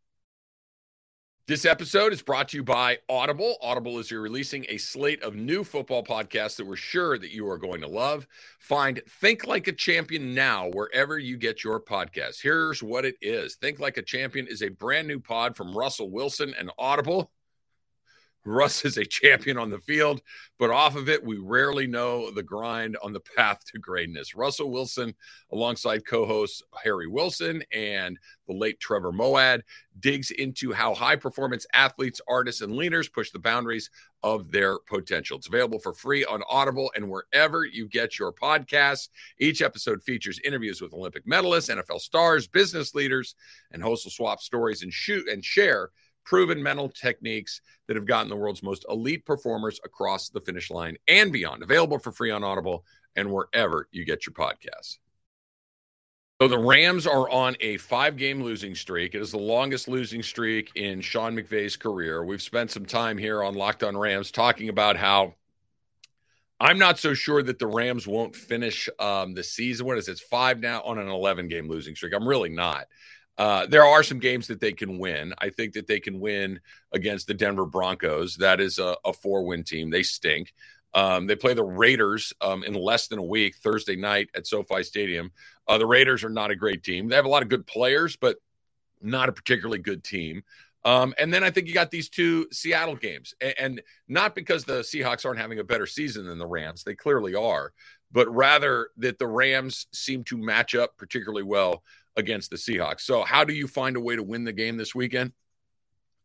This 1.49 1.65
episode 1.65 2.13
is 2.13 2.21
brought 2.21 2.49
to 2.49 2.57
you 2.57 2.63
by 2.63 2.99
Audible. 3.09 3.57
Audible 3.59 3.97
is 3.97 4.11
releasing 4.11 4.67
a 4.69 4.77
slate 4.77 5.23
of 5.23 5.33
new 5.33 5.63
football 5.63 6.03
podcasts 6.03 6.57
that 6.57 6.67
we're 6.67 6.75
sure 6.75 7.17
that 7.17 7.31
you 7.31 7.49
are 7.49 7.57
going 7.57 7.81
to 7.81 7.87
love. 7.87 8.27
Find 8.59 9.01
Think 9.19 9.47
Like 9.47 9.65
a 9.65 9.71
Champion 9.71 10.35
now 10.35 10.69
wherever 10.69 11.17
you 11.17 11.37
get 11.37 11.63
your 11.63 11.81
podcasts. 11.81 12.39
Here's 12.39 12.83
what 12.83 13.03
it 13.03 13.15
is 13.19 13.55
Think 13.55 13.79
Like 13.79 13.97
a 13.97 14.03
Champion 14.03 14.45
is 14.45 14.61
a 14.61 14.69
brand 14.69 15.07
new 15.07 15.19
pod 15.19 15.57
from 15.57 15.75
Russell 15.75 16.11
Wilson 16.11 16.53
and 16.55 16.69
Audible. 16.77 17.31
Russ 18.45 18.85
is 18.85 18.97
a 18.97 19.05
champion 19.05 19.57
on 19.57 19.69
the 19.69 19.79
field, 19.79 20.21
but 20.57 20.69
off 20.69 20.95
of 20.95 21.09
it, 21.09 21.23
we 21.23 21.37
rarely 21.37 21.87
know 21.87 22.31
the 22.31 22.43
grind 22.43 22.97
on 23.03 23.13
the 23.13 23.19
path 23.19 23.59
to 23.71 23.79
greatness. 23.79 24.35
Russell 24.35 24.71
Wilson, 24.71 25.13
alongside 25.51 26.05
co 26.05 26.25
hosts 26.25 26.63
Harry 26.83 27.07
Wilson 27.07 27.63
and 27.73 28.17
the 28.47 28.53
late 28.53 28.79
Trevor 28.79 29.11
Moawad, 29.11 29.61
digs 29.99 30.31
into 30.31 30.71
how 30.71 30.93
high 30.95 31.17
performance 31.17 31.65
athletes, 31.73 32.21
artists, 32.27 32.61
and 32.61 32.75
leaders 32.75 33.09
push 33.09 33.31
the 33.31 33.39
boundaries 33.39 33.89
of 34.23 34.51
their 34.51 34.79
potential. 34.87 35.37
It's 35.37 35.47
available 35.47 35.79
for 35.79 35.93
free 35.93 36.25
on 36.25 36.43
Audible 36.49 36.91
and 36.95 37.09
wherever 37.09 37.65
you 37.65 37.87
get 37.87 38.17
your 38.17 38.33
podcasts. 38.33 39.09
Each 39.39 39.61
episode 39.61 40.01
features 40.03 40.39
interviews 40.43 40.81
with 40.81 40.93
Olympic 40.93 41.25
medalists, 41.25 41.73
NFL 41.73 41.99
stars, 41.99 42.47
business 42.47 42.95
leaders, 42.95 43.35
and 43.71 43.83
hosts 43.83 44.05
will 44.05 44.11
swap 44.11 44.41
stories 44.41 44.81
and 44.81 44.93
shoot 44.93 45.27
and 45.27 45.43
share 45.43 45.91
proven 46.23 46.61
mental 46.61 46.89
techniques 46.89 47.61
that 47.87 47.95
have 47.95 48.05
gotten 48.05 48.29
the 48.29 48.35
world's 48.35 48.63
most 48.63 48.85
elite 48.89 49.25
performers 49.25 49.79
across 49.83 50.29
the 50.29 50.41
finish 50.41 50.69
line 50.69 50.97
and 51.07 51.31
beyond. 51.31 51.63
Available 51.63 51.99
for 51.99 52.11
free 52.11 52.31
on 52.31 52.43
Audible 52.43 52.85
and 53.15 53.31
wherever 53.31 53.87
you 53.91 54.05
get 54.05 54.25
your 54.25 54.33
podcasts. 54.33 54.97
So 56.41 56.47
the 56.47 56.57
Rams 56.57 57.05
are 57.05 57.29
on 57.29 57.57
a 57.59 57.75
five 57.77 58.15
game 58.15 58.41
losing 58.41 58.73
streak. 58.73 59.13
It 59.13 59.21
is 59.21 59.31
the 59.31 59.37
longest 59.37 59.89
losing 59.89 60.23
streak 60.23 60.71
in 60.75 61.01
Sean 61.01 61.35
McVay's 61.35 61.75
career. 61.75 62.23
We've 62.23 62.41
spent 62.41 62.71
some 62.71 62.85
time 62.85 63.17
here 63.17 63.43
on 63.43 63.55
Locked 63.55 63.83
on 63.83 63.97
Rams 63.97 64.31
talking 64.31 64.69
about 64.69 64.95
how 64.95 65.35
I'm 66.61 66.77
not 66.77 66.97
so 66.97 67.13
sure 67.13 67.43
that 67.43 67.59
the 67.59 67.67
Rams 67.67 68.07
won't 68.07 68.35
finish 68.35 68.87
um, 68.99 69.33
the 69.33 69.43
season. 69.43 69.85
What 69.85 69.97
is 69.97 70.07
it? 70.07 70.13
It's 70.13 70.21
five 70.21 70.59
now 70.59 70.81
on 70.81 70.97
an 70.97 71.09
11 71.09 71.49
game 71.49 71.67
losing 71.67 71.95
streak. 71.95 72.13
I'm 72.13 72.27
really 72.27 72.49
not. 72.49 72.85
Uh, 73.39 73.65
there 73.67 73.85
are 73.85 74.03
some 74.03 74.19
games 74.19 74.47
that 74.47 74.59
they 74.59 74.73
can 74.73 74.99
win. 74.99 75.33
I 75.39 75.49
think 75.49 75.73
that 75.73 75.87
they 75.87 76.01
can 76.01 76.19
win 76.19 76.59
against 76.91 77.25
the 77.25 77.33
Denver 77.33 77.65
Broncos. 77.65 78.35
That 78.35 78.59
is 78.59 78.79
a, 78.79 78.97
a 79.05 79.13
four 79.13 79.45
win 79.45 79.63
team. 79.63 79.89
They 79.89 80.03
stink. 80.03 80.53
Um, 80.93 81.25
they 81.25 81.37
play 81.37 81.53
the 81.53 81.63
Raiders 81.63 82.33
um, 82.41 82.63
in 82.63 82.73
less 82.73 83.07
than 83.07 83.17
a 83.17 83.23
week, 83.23 83.55
Thursday 83.55 83.95
night 83.95 84.29
at 84.35 84.45
SoFi 84.45 84.83
Stadium. 84.83 85.31
Uh, 85.67 85.77
the 85.77 85.85
Raiders 85.85 86.23
are 86.25 86.29
not 86.29 86.51
a 86.51 86.55
great 86.55 86.83
team. 86.83 87.07
They 87.07 87.15
have 87.15 87.25
a 87.25 87.29
lot 87.29 87.43
of 87.43 87.49
good 87.49 87.65
players, 87.65 88.17
but 88.17 88.37
not 89.01 89.29
a 89.29 89.33
particularly 89.33 89.79
good 89.79 90.03
team. 90.03 90.43
Um, 90.83 91.13
and 91.17 91.33
then 91.33 91.43
I 91.43 91.51
think 91.51 91.67
you 91.67 91.73
got 91.73 91.91
these 91.91 92.09
two 92.09 92.47
Seattle 92.51 92.95
games, 92.95 93.33
and, 93.41 93.53
and, 93.59 93.81
not 94.07 94.33
because 94.33 94.63
the 94.63 94.79
Seahawks 94.79 95.25
aren't 95.25 95.39
having 95.39 95.59
a 95.59 95.63
better 95.63 95.85
season 95.85 96.25
than 96.25 96.37
the 96.37 96.47
Rams, 96.47 96.83
they 96.83 96.95
clearly 96.95 97.35
are, 97.35 97.73
but 98.13 98.33
rather 98.33 98.89
that 98.97 99.19
the 99.19 99.27
Rams 99.27 99.87
seem 99.91 100.23
to 100.25 100.37
match 100.37 100.75
up 100.75 100.97
particularly 100.97 101.43
well 101.43 101.83
against 102.19 102.51
the 102.51 102.57
Seahawks. 102.57 103.01
So, 103.01 103.23
how 103.23 103.43
do 103.43 103.53
you 103.53 103.67
find 103.67 103.95
a 103.95 103.99
way 103.99 104.15
to 104.15 104.23
win 104.23 104.43
the 104.43 104.53
game 104.53 104.77
this 104.77 104.93
weekend? 104.93 105.31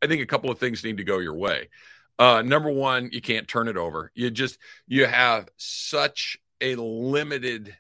I 0.02 0.06
think 0.06 0.22
a 0.22 0.26
couple 0.26 0.50
of 0.50 0.58
things 0.58 0.84
need 0.84 0.98
to 0.98 1.04
go 1.04 1.18
your 1.18 1.34
way. 1.34 1.68
Uh, 2.18 2.42
number 2.42 2.70
one, 2.70 3.08
you 3.12 3.20
can't 3.20 3.48
turn 3.48 3.68
it 3.68 3.76
over. 3.76 4.12
You 4.14 4.30
just 4.30 4.58
you 4.86 5.06
have 5.06 5.48
such 5.56 6.36
a 6.60 6.76
limited 6.76 7.74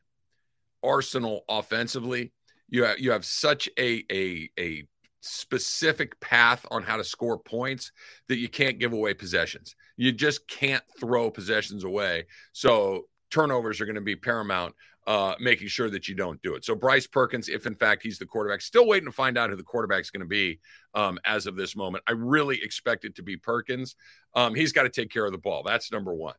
arsenal 0.82 1.44
offensively. 1.48 2.32
You 2.68 2.84
have, 2.84 2.98
you 2.98 3.12
have 3.12 3.24
such 3.24 3.68
a 3.78 4.04
a 4.10 4.50
a 4.58 4.88
specific 5.20 6.20
path 6.20 6.66
on 6.70 6.82
how 6.82 6.96
to 6.96 7.04
score 7.04 7.38
points 7.38 7.92
that 8.28 8.36
you 8.36 8.48
can't 8.48 8.78
give 8.78 8.92
away 8.92 9.14
possessions. 9.14 9.74
You 9.96 10.12
just 10.12 10.46
can't 10.48 10.84
throw 11.00 11.30
possessions 11.30 11.84
away. 11.84 12.26
So 12.52 13.06
turnovers 13.30 13.80
are 13.80 13.86
going 13.86 13.94
to 13.94 14.00
be 14.00 14.16
paramount 14.16 14.74
uh, 15.06 15.34
making 15.38 15.68
sure 15.68 15.90
that 15.90 16.08
you 16.08 16.14
don't 16.14 16.40
do 16.42 16.54
it. 16.54 16.64
So 16.64 16.74
Bryce 16.74 17.06
Perkins, 17.06 17.48
if 17.48 17.66
in 17.66 17.74
fact 17.74 18.02
he's 18.02 18.18
the 18.18 18.26
quarterback, 18.26 18.62
still 18.62 18.86
waiting 18.86 19.06
to 19.06 19.12
find 19.12 19.36
out 19.36 19.50
who 19.50 19.56
the 19.56 19.62
quarterback 19.62 20.00
is 20.00 20.10
going 20.10 20.20
to 20.20 20.26
be 20.26 20.60
um, 20.94 21.18
as 21.24 21.46
of 21.46 21.56
this 21.56 21.76
moment. 21.76 22.04
I 22.06 22.12
really 22.12 22.62
expect 22.62 23.04
it 23.04 23.16
to 23.16 23.22
be 23.22 23.36
Perkins. 23.36 23.96
Um, 24.34 24.54
he's 24.54 24.72
got 24.72 24.84
to 24.84 24.88
take 24.88 25.10
care 25.10 25.26
of 25.26 25.32
the 25.32 25.38
ball. 25.38 25.62
That's 25.62 25.92
number 25.92 26.14
one. 26.14 26.34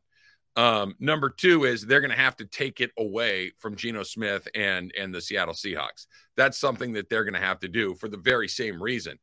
Um, 0.56 0.94
number 0.98 1.28
two 1.28 1.64
is 1.64 1.82
they're 1.82 2.00
going 2.00 2.10
to 2.10 2.16
have 2.16 2.36
to 2.36 2.46
take 2.46 2.80
it 2.80 2.90
away 2.98 3.52
from 3.58 3.76
Geno 3.76 4.02
Smith 4.02 4.48
and 4.54 4.92
and 4.98 5.14
the 5.14 5.20
Seattle 5.20 5.54
Seahawks. 5.54 6.06
That's 6.36 6.58
something 6.58 6.94
that 6.94 7.10
they're 7.10 7.24
going 7.24 7.34
to 7.34 7.40
have 7.40 7.60
to 7.60 7.68
do 7.68 7.94
for 7.94 8.08
the 8.08 8.16
very 8.16 8.48
same 8.48 8.82
reason. 8.82 9.18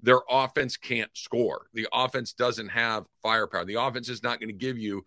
Their 0.00 0.20
offense 0.30 0.76
can't 0.76 1.10
score. 1.14 1.66
The 1.74 1.88
offense 1.92 2.34
doesn't 2.34 2.68
have 2.68 3.04
firepower. 3.22 3.64
The 3.64 3.80
offense 3.82 4.08
is 4.08 4.22
not 4.22 4.38
going 4.38 4.50
to 4.50 4.54
give 4.54 4.78
you 4.78 5.04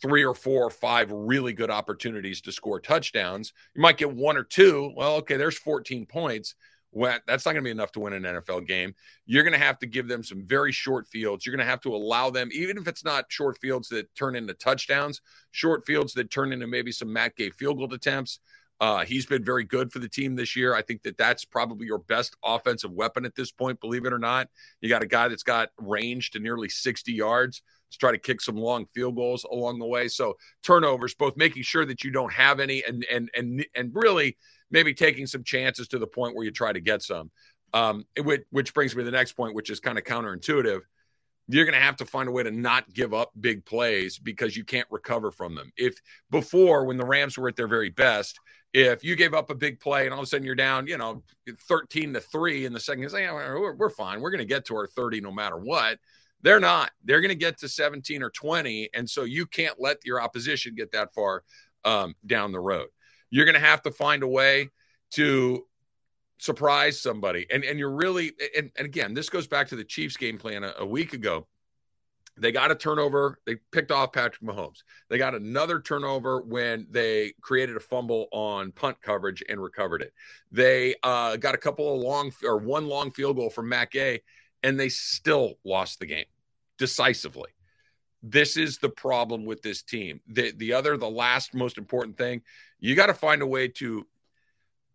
three 0.00 0.24
or 0.24 0.34
four 0.34 0.64
or 0.64 0.70
five 0.70 1.10
really 1.10 1.52
good 1.52 1.70
opportunities 1.70 2.40
to 2.42 2.52
score 2.52 2.80
touchdowns. 2.80 3.52
You 3.74 3.82
might 3.82 3.98
get 3.98 4.14
one 4.14 4.36
or 4.36 4.44
two. 4.44 4.92
Well, 4.96 5.16
okay, 5.16 5.36
there's 5.36 5.58
14 5.58 6.06
points. 6.06 6.54
Well, 6.90 7.18
that's 7.26 7.44
not 7.44 7.52
going 7.52 7.62
to 7.64 7.68
be 7.68 7.70
enough 7.70 7.92
to 7.92 8.00
win 8.00 8.14
an 8.14 8.22
NFL 8.22 8.66
game. 8.66 8.94
You're 9.26 9.42
going 9.42 9.52
to 9.52 9.64
have 9.64 9.78
to 9.80 9.86
give 9.86 10.08
them 10.08 10.22
some 10.22 10.46
very 10.46 10.72
short 10.72 11.06
fields. 11.06 11.44
You're 11.44 11.54
going 11.54 11.64
to 11.64 11.70
have 11.70 11.82
to 11.82 11.94
allow 11.94 12.30
them, 12.30 12.48
even 12.52 12.78
if 12.78 12.88
it's 12.88 13.04
not 13.04 13.26
short 13.28 13.58
fields 13.60 13.88
that 13.90 14.14
turn 14.14 14.34
into 14.34 14.54
touchdowns, 14.54 15.20
short 15.50 15.84
fields 15.86 16.14
that 16.14 16.30
turn 16.30 16.52
into 16.52 16.66
maybe 16.66 16.90
some 16.90 17.12
Matt 17.12 17.36
Gay 17.36 17.50
field 17.50 17.76
goal 17.76 17.92
attempts. 17.92 18.40
Uh, 18.80 19.04
he's 19.04 19.26
been 19.26 19.44
very 19.44 19.64
good 19.64 19.92
for 19.92 19.98
the 19.98 20.08
team 20.08 20.36
this 20.36 20.54
year. 20.54 20.74
I 20.74 20.82
think 20.82 21.02
that 21.02 21.18
that's 21.18 21.44
probably 21.44 21.86
your 21.86 21.98
best 21.98 22.36
offensive 22.44 22.92
weapon 22.92 23.24
at 23.24 23.34
this 23.34 23.50
point, 23.50 23.80
believe 23.80 24.06
it 24.06 24.12
or 24.12 24.20
not. 24.20 24.48
You 24.80 24.88
got 24.88 25.02
a 25.02 25.06
guy 25.06 25.28
that's 25.28 25.42
got 25.42 25.70
range 25.78 26.30
to 26.30 26.38
nearly 26.38 26.68
60 26.68 27.12
yards 27.12 27.62
to 27.90 27.98
try 27.98 28.12
to 28.12 28.18
kick 28.18 28.40
some 28.40 28.56
long 28.56 28.86
field 28.94 29.16
goals 29.16 29.44
along 29.44 29.78
the 29.78 29.86
way. 29.86 30.08
So 30.08 30.36
turnovers, 30.62 31.14
both 31.14 31.36
making 31.36 31.62
sure 31.62 31.84
that 31.84 32.04
you 32.04 32.10
don't 32.10 32.32
have 32.32 32.60
any 32.60 32.82
and 32.84 33.04
and 33.10 33.30
and 33.34 33.64
and 33.74 33.90
really 33.94 34.36
maybe 34.70 34.94
taking 34.94 35.26
some 35.26 35.44
chances 35.44 35.88
to 35.88 35.98
the 35.98 36.06
point 36.06 36.34
where 36.34 36.44
you 36.44 36.50
try 36.50 36.72
to 36.72 36.80
get 36.80 37.02
some. 37.02 37.30
Um, 37.74 38.04
which, 38.22 38.44
which 38.50 38.72
brings 38.72 38.96
me 38.96 39.02
to 39.02 39.04
the 39.04 39.10
next 39.10 39.32
point, 39.32 39.54
which 39.54 39.68
is 39.68 39.78
kind 39.78 39.98
of 39.98 40.04
counterintuitive. 40.04 40.80
you're 41.48 41.64
going 41.66 41.74
to 41.74 41.80
have 41.80 41.96
to 41.96 42.06
find 42.06 42.26
a 42.26 42.32
way 42.32 42.42
to 42.42 42.50
not 42.50 42.90
give 42.94 43.12
up 43.12 43.30
big 43.38 43.66
plays 43.66 44.18
because 44.18 44.56
you 44.56 44.64
can't 44.64 44.86
recover 44.90 45.30
from 45.30 45.54
them. 45.54 45.70
If 45.76 46.00
before, 46.30 46.86
when 46.86 46.96
the 46.96 47.04
Rams 47.04 47.36
were 47.36 47.48
at 47.48 47.56
their 47.56 47.68
very 47.68 47.90
best, 47.90 48.40
if 48.72 49.02
you 49.04 49.16
gave 49.16 49.34
up 49.34 49.50
a 49.50 49.54
big 49.54 49.80
play 49.80 50.04
and 50.04 50.14
all 50.14 50.20
of 50.20 50.24
a 50.24 50.26
sudden 50.26 50.46
you're 50.46 50.54
down, 50.54 50.86
you 50.86 50.96
know, 50.96 51.22
13 51.68 52.14
to 52.14 52.20
3 52.20 52.66
in 52.66 52.72
the 52.72 52.80
second, 52.80 53.08
say, 53.10 53.22
yeah, 53.22 53.32
we're, 53.32 53.74
we're 53.74 53.90
fine. 53.90 54.20
We're 54.20 54.30
going 54.30 54.38
to 54.38 54.44
get 54.44 54.66
to 54.66 54.76
our 54.76 54.86
30 54.86 55.20
no 55.20 55.32
matter 55.32 55.56
what. 55.56 55.98
They're 56.42 56.60
not. 56.60 56.90
They're 57.04 57.20
going 57.20 57.30
to 57.30 57.34
get 57.34 57.58
to 57.58 57.68
17 57.68 58.22
or 58.22 58.30
20. 58.30 58.90
And 58.94 59.08
so 59.08 59.24
you 59.24 59.46
can't 59.46 59.76
let 59.78 59.98
your 60.04 60.20
opposition 60.20 60.74
get 60.74 60.92
that 60.92 61.12
far 61.14 61.42
um, 61.84 62.14
down 62.26 62.52
the 62.52 62.60
road. 62.60 62.88
You're 63.30 63.44
going 63.44 63.54
to 63.54 63.60
have 63.60 63.82
to 63.82 63.90
find 63.90 64.22
a 64.22 64.28
way 64.28 64.70
to 65.12 65.64
surprise 66.38 67.00
somebody. 67.00 67.46
And 67.50 67.64
and 67.64 67.78
you're 67.78 67.90
really 67.90 68.32
and, 68.56 68.70
and 68.76 68.86
again, 68.86 69.14
this 69.14 69.28
goes 69.28 69.46
back 69.46 69.68
to 69.68 69.76
the 69.76 69.84
Chiefs 69.84 70.16
game 70.16 70.38
plan 70.38 70.64
a, 70.64 70.72
a 70.78 70.86
week 70.86 71.12
ago. 71.12 71.46
They 72.40 72.52
got 72.52 72.70
a 72.70 72.76
turnover. 72.76 73.40
They 73.46 73.56
picked 73.72 73.90
off 73.90 74.12
Patrick 74.12 74.42
Mahomes. 74.42 74.84
They 75.08 75.18
got 75.18 75.34
another 75.34 75.80
turnover 75.80 76.40
when 76.40 76.86
they 76.88 77.32
created 77.40 77.76
a 77.76 77.80
fumble 77.80 78.28
on 78.30 78.70
punt 78.70 79.02
coverage 79.02 79.42
and 79.48 79.60
recovered 79.60 80.02
it. 80.02 80.12
They 80.52 80.94
uh, 81.02 81.36
got 81.36 81.56
a 81.56 81.58
couple 81.58 81.92
of 81.92 82.00
long 82.00 82.32
or 82.44 82.58
one 82.58 82.86
long 82.86 83.10
field 83.10 83.36
goal 83.36 83.50
from 83.50 83.68
Matt 83.68 83.90
Gay, 83.90 84.20
and 84.62 84.78
they 84.78 84.88
still 84.88 85.54
lost 85.64 86.00
the 86.00 86.06
game 86.06 86.26
decisively. 86.78 87.50
This 88.22 88.56
is 88.56 88.78
the 88.78 88.88
problem 88.88 89.44
with 89.44 89.62
this 89.62 89.82
team. 89.82 90.20
The 90.28 90.52
the 90.52 90.72
other, 90.72 90.96
the 90.96 91.08
last 91.08 91.54
most 91.54 91.78
important 91.78 92.16
thing, 92.18 92.42
you 92.80 92.94
got 92.94 93.06
to 93.06 93.14
find 93.14 93.42
a 93.42 93.46
way 93.46 93.68
to 93.68 94.06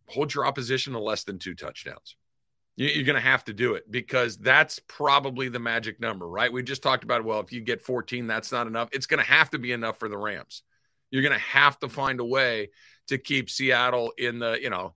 hold 0.08 0.34
your 0.34 0.46
opposition 0.46 0.94
to 0.94 1.00
less 1.00 1.24
than 1.24 1.40
two 1.40 1.56
touchdowns. 1.56 2.16
You're 2.76 3.06
going 3.06 3.16
to 3.16 3.22
have 3.22 3.44
to 3.46 3.54
do 3.54 3.76
it 3.76 3.90
because 3.92 4.36
that's 4.36 4.80
probably 4.88 5.48
the 5.48 5.60
magic 5.60 6.02
number, 6.02 6.28
right? 6.28 6.52
We 6.52 6.64
just 6.64 6.82
talked 6.82 7.04
about, 7.04 7.24
well, 7.24 7.40
if 7.40 7.54
you 7.54 7.62
get 7.62 7.84
14, 7.84 8.26
that's 8.26 8.52
not 8.52 8.66
enough. 8.66 8.90
It's 8.92 9.06
going 9.06 9.24
to 9.24 9.32
have 9.32 9.52
to 9.52 9.60
be 9.60 9.74
enough 9.74 10.00
for 10.00 10.10
the 10.10 10.18
Rams. 10.18 10.64
You're 11.12 11.22
going 11.22 11.34
to 11.34 11.40
have 11.40 11.78
to 11.80 11.90
find 11.90 12.20
a 12.20 12.26
way 12.26 12.72
to 13.08 13.20
keep 13.20 13.52
Seattle 13.52 14.12
in 14.18 14.40
the, 14.40 14.58
you 14.60 14.72
know, 14.72 14.96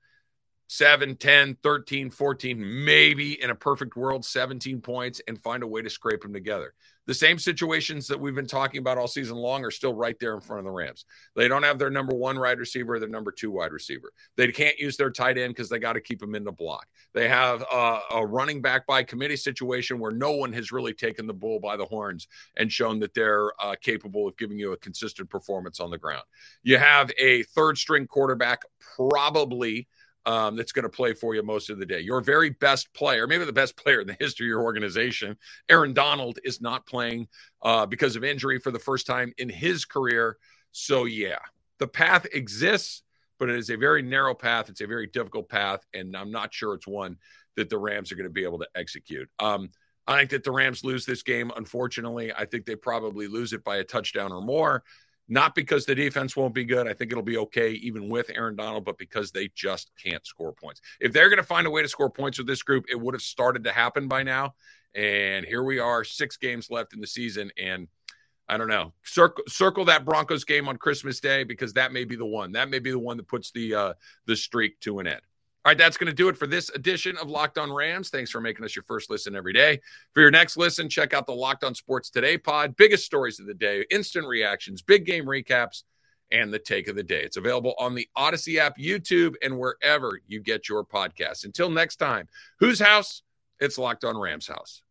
7, 0.68 1.16
10, 1.16 1.58
13, 1.64 2.10
14, 2.10 2.86
maybe 2.86 3.42
in 3.42 3.50
a 3.50 3.56
perfect 3.56 3.96
world, 3.96 4.26
17 4.26 4.82
points 4.82 5.22
and 5.28 5.42
find 5.42 5.64
a 5.64 5.68
way 5.68 5.82
to 5.82 5.90
scrape 5.90 6.22
them 6.22 6.34
together. 6.34 6.74
The 7.08 7.14
same 7.14 7.40
situations 7.40 8.06
that 8.08 8.20
we've 8.20 8.36
been 8.36 8.48
talking 8.48 8.80
about 8.80 8.98
all 8.98 9.08
season 9.08 9.38
long 9.38 9.64
are 9.64 9.72
still 9.72 9.94
right 9.94 10.18
there 10.20 10.34
in 10.34 10.42
front 10.42 10.60
of 10.60 10.66
the 10.66 10.72
Rams. 10.72 11.06
They 11.38 11.48
don't 11.48 11.64
have 11.64 11.80
their 11.80 11.90
number 11.90 12.14
one 12.14 12.38
wide 12.38 12.60
receiver, 12.60 13.00
their 13.00 13.08
number 13.08 13.32
two 13.32 13.50
wide 13.50 13.72
receiver. 13.72 14.12
They 14.36 14.52
can't 14.52 14.78
use 14.78 14.98
their 14.98 15.10
tight 15.10 15.38
end 15.38 15.56
because 15.56 15.70
they 15.70 15.80
got 15.80 15.94
to 15.94 16.02
keep 16.02 16.20
them 16.20 16.36
in 16.36 16.44
the 16.44 16.52
block. 16.52 16.86
They 17.14 17.30
have 17.30 17.64
a, 17.72 18.00
a 18.12 18.26
running 18.26 18.62
back 18.62 18.86
by 18.86 19.04
committee 19.04 19.38
situation 19.38 20.00
where 20.00 20.12
no 20.12 20.32
one 20.34 20.52
has 20.52 20.74
really 20.74 20.94
taken 20.94 21.28
the 21.28 21.34
bull 21.34 21.62
by 21.62 21.78
the 21.78 21.86
horns 21.86 22.28
and 22.58 22.70
shown 22.70 23.00
that 23.00 23.14
they're 23.14 23.52
uh, 23.62 23.76
capable 23.82 24.28
of 24.28 24.36
giving 24.36 24.60
you 24.60 24.74
a 24.74 24.78
consistent 24.78 25.30
performance 25.30 25.80
on 25.80 25.90
the 25.90 25.98
ground. 25.98 26.24
You 26.62 26.78
have 26.78 27.10
a 27.18 27.44
third 27.44 27.78
string 27.78 28.06
quarterback, 28.06 28.64
probably 28.98 29.88
um, 30.28 30.58
that's 30.58 30.74
going 30.74 30.84
to 30.84 30.90
play 30.90 31.14
for 31.14 31.34
you 31.34 31.42
most 31.42 31.70
of 31.70 31.80
the 31.80 31.86
day. 31.86 32.02
Your 32.02 32.20
very 32.20 32.50
best 32.50 32.94
player, 32.94 33.26
maybe 33.26 33.46
the 33.46 33.54
best 33.54 33.78
player 33.78 34.02
in 34.02 34.08
the 34.08 34.18
history 34.20 34.46
of 34.46 34.50
your 34.50 34.62
organization, 34.62 35.38
Aaron 35.70 35.94
Donald, 35.94 36.38
is 36.44 36.62
not 36.62 36.86
playing 36.86 37.28
uh, 37.64 37.86
because 37.86 38.16
of 38.18 38.24
injury 38.26 38.60
for 38.60 38.70
the 38.70 38.78
first 38.78 39.08
time 39.08 39.34
in 39.38 39.50
his 39.50 39.86
career. 39.86 40.38
So, 40.74 41.06
yeah, 41.06 41.40
the 41.80 41.88
path 41.88 42.28
exists, 42.34 43.04
but 43.40 43.50
it 43.50 43.56
is 43.56 43.70
a 43.70 43.78
very 43.78 44.02
narrow 44.02 44.36
path. 44.36 44.70
It's 44.70 44.82
a 44.82 44.88
very 44.88 45.08
difficult 45.08 45.48
path, 45.48 45.86
and 45.94 46.16
I'm 46.16 46.32
not 46.32 46.54
sure 46.54 46.74
it's 46.74 46.88
one 46.88 47.18
that 47.56 47.70
the 47.70 47.78
Rams 47.78 48.12
are 48.12 48.16
going 48.16 48.26
to 48.26 48.30
be 48.30 48.44
able 48.44 48.60
to 48.60 48.68
execute. 48.76 49.30
Um, 49.40 49.70
I 50.08 50.20
think 50.20 50.30
that 50.32 50.44
the 50.44 50.52
Rams 50.52 50.84
lose 50.84 51.06
this 51.06 51.24
game. 51.24 51.52
Unfortunately, 51.56 52.34
I 52.34 52.46
think 52.46 52.66
they 52.66 52.76
probably 52.76 53.28
lose 53.28 53.54
it 53.54 53.64
by 53.64 53.78
a 53.78 53.84
touchdown 53.84 54.32
or 54.32 54.42
more. 54.42 54.84
Not 55.30 55.56
because 55.56 55.86
the 55.86 55.96
defense 55.96 56.36
won't 56.36 56.54
be 56.54 56.64
good. 56.64 56.88
I 56.88 56.94
think 56.94 57.12
it'll 57.12 57.24
be 57.24 57.38
okay 57.38 57.72
even 57.72 58.10
with 58.10 58.32
Aaron 58.34 58.56
Donald, 58.56 58.86
but 58.86 58.98
because 58.98 59.32
they 59.32 59.50
just 59.54 59.92
can't 60.02 60.26
score 60.26 60.54
points. 60.54 60.82
If 61.02 61.12
they're 61.12 61.30
going 61.30 61.38
to 61.38 61.44
find 61.44 61.68
a 61.68 61.72
way 61.72 61.82
to 61.82 61.90
score 61.90 62.10
points 62.10 62.38
with 62.38 62.48
this 62.48 62.64
group, 62.64 62.86
it 62.90 63.00
would 63.00 63.14
have 63.14 63.22
started 63.22 63.66
to 63.66 63.72
happen 63.72 64.08
by 64.08 64.24
now. 64.24 64.56
And 64.96 65.46
here 65.46 65.64
we 65.64 65.80
are, 65.80 66.04
six 66.04 66.38
games 66.38 66.72
left 66.72 66.94
in 66.94 67.02
the 67.02 67.08
season. 67.08 67.52
And 67.58 67.88
I 68.50 68.58
don't 68.58 68.70
know. 68.70 68.94
Circle 69.04 69.44
circle 69.48 69.86
that 69.86 70.06
Broncos 70.06 70.46
game 70.46 70.70
on 70.70 70.78
Christmas 70.78 71.20
Day 71.20 71.44
because 71.44 71.74
that 71.74 71.92
may 71.92 72.06
be 72.06 72.16
the 72.16 72.26
one. 72.26 72.54
That 72.54 72.70
may 72.70 72.80
be 72.80 72.92
the 72.92 73.00
one 73.00 73.18
that 73.18 73.28
puts 73.28 73.52
the 73.52 73.76
uh, 73.76 73.94
the 74.26 74.36
streak 74.36 74.80
to 74.82 75.00
an 75.00 75.08
end. 75.08 75.22
All 75.68 75.72
right, 75.72 75.78
that's 75.78 75.98
going 75.98 76.08
to 76.08 76.14
do 76.14 76.30
it 76.30 76.38
for 76.38 76.48
this 76.48 76.70
edition 76.70 77.18
of 77.18 77.30
Locked 77.30 77.58
On 77.58 77.70
Rams. 77.70 78.10
Thanks 78.10 78.32
for 78.32 78.40
making 78.40 78.64
us 78.64 78.74
your 78.74 78.84
first 78.84 79.10
listen 79.10 79.36
every 79.36 79.52
day. 79.52 79.82
For 80.14 80.22
your 80.22 80.32
next 80.32 80.56
listen, 80.56 80.88
check 80.88 81.14
out 81.14 81.26
the 81.26 81.34
Locked 81.34 81.66
On 81.66 81.76
Sports 81.76 82.10
Today 82.10 82.38
pod. 82.38 82.78
Biggest 82.78 83.04
stories 83.04 83.42
of 83.42 83.48
the 83.48 83.54
day, 83.54 83.84
instant 83.92 84.26
reactions, 84.26 84.82
big 84.82 85.06
game 85.06 85.26
recaps, 85.26 85.84
and 86.32 86.54
the 86.54 86.58
take 86.58 86.88
of 86.88 86.96
the 86.96 87.04
day. 87.04 87.20
It's 87.20 87.36
available 87.36 87.76
on 87.78 87.96
the 87.96 88.08
Odyssey 88.16 88.62
app, 88.62 88.78
YouTube, 88.78 89.36
and 89.44 89.60
wherever 89.60 90.22
you 90.26 90.40
get 90.40 90.70
your 90.70 90.86
podcasts. 90.86 91.44
Until 91.44 91.70
next 91.70 91.98
time, 91.98 92.30
whose 92.62 92.80
house? 92.80 93.24
It's 93.60 93.78
Locked 93.78 94.06
On 94.06 94.18
Rams 94.18 94.48
house. 94.48 94.84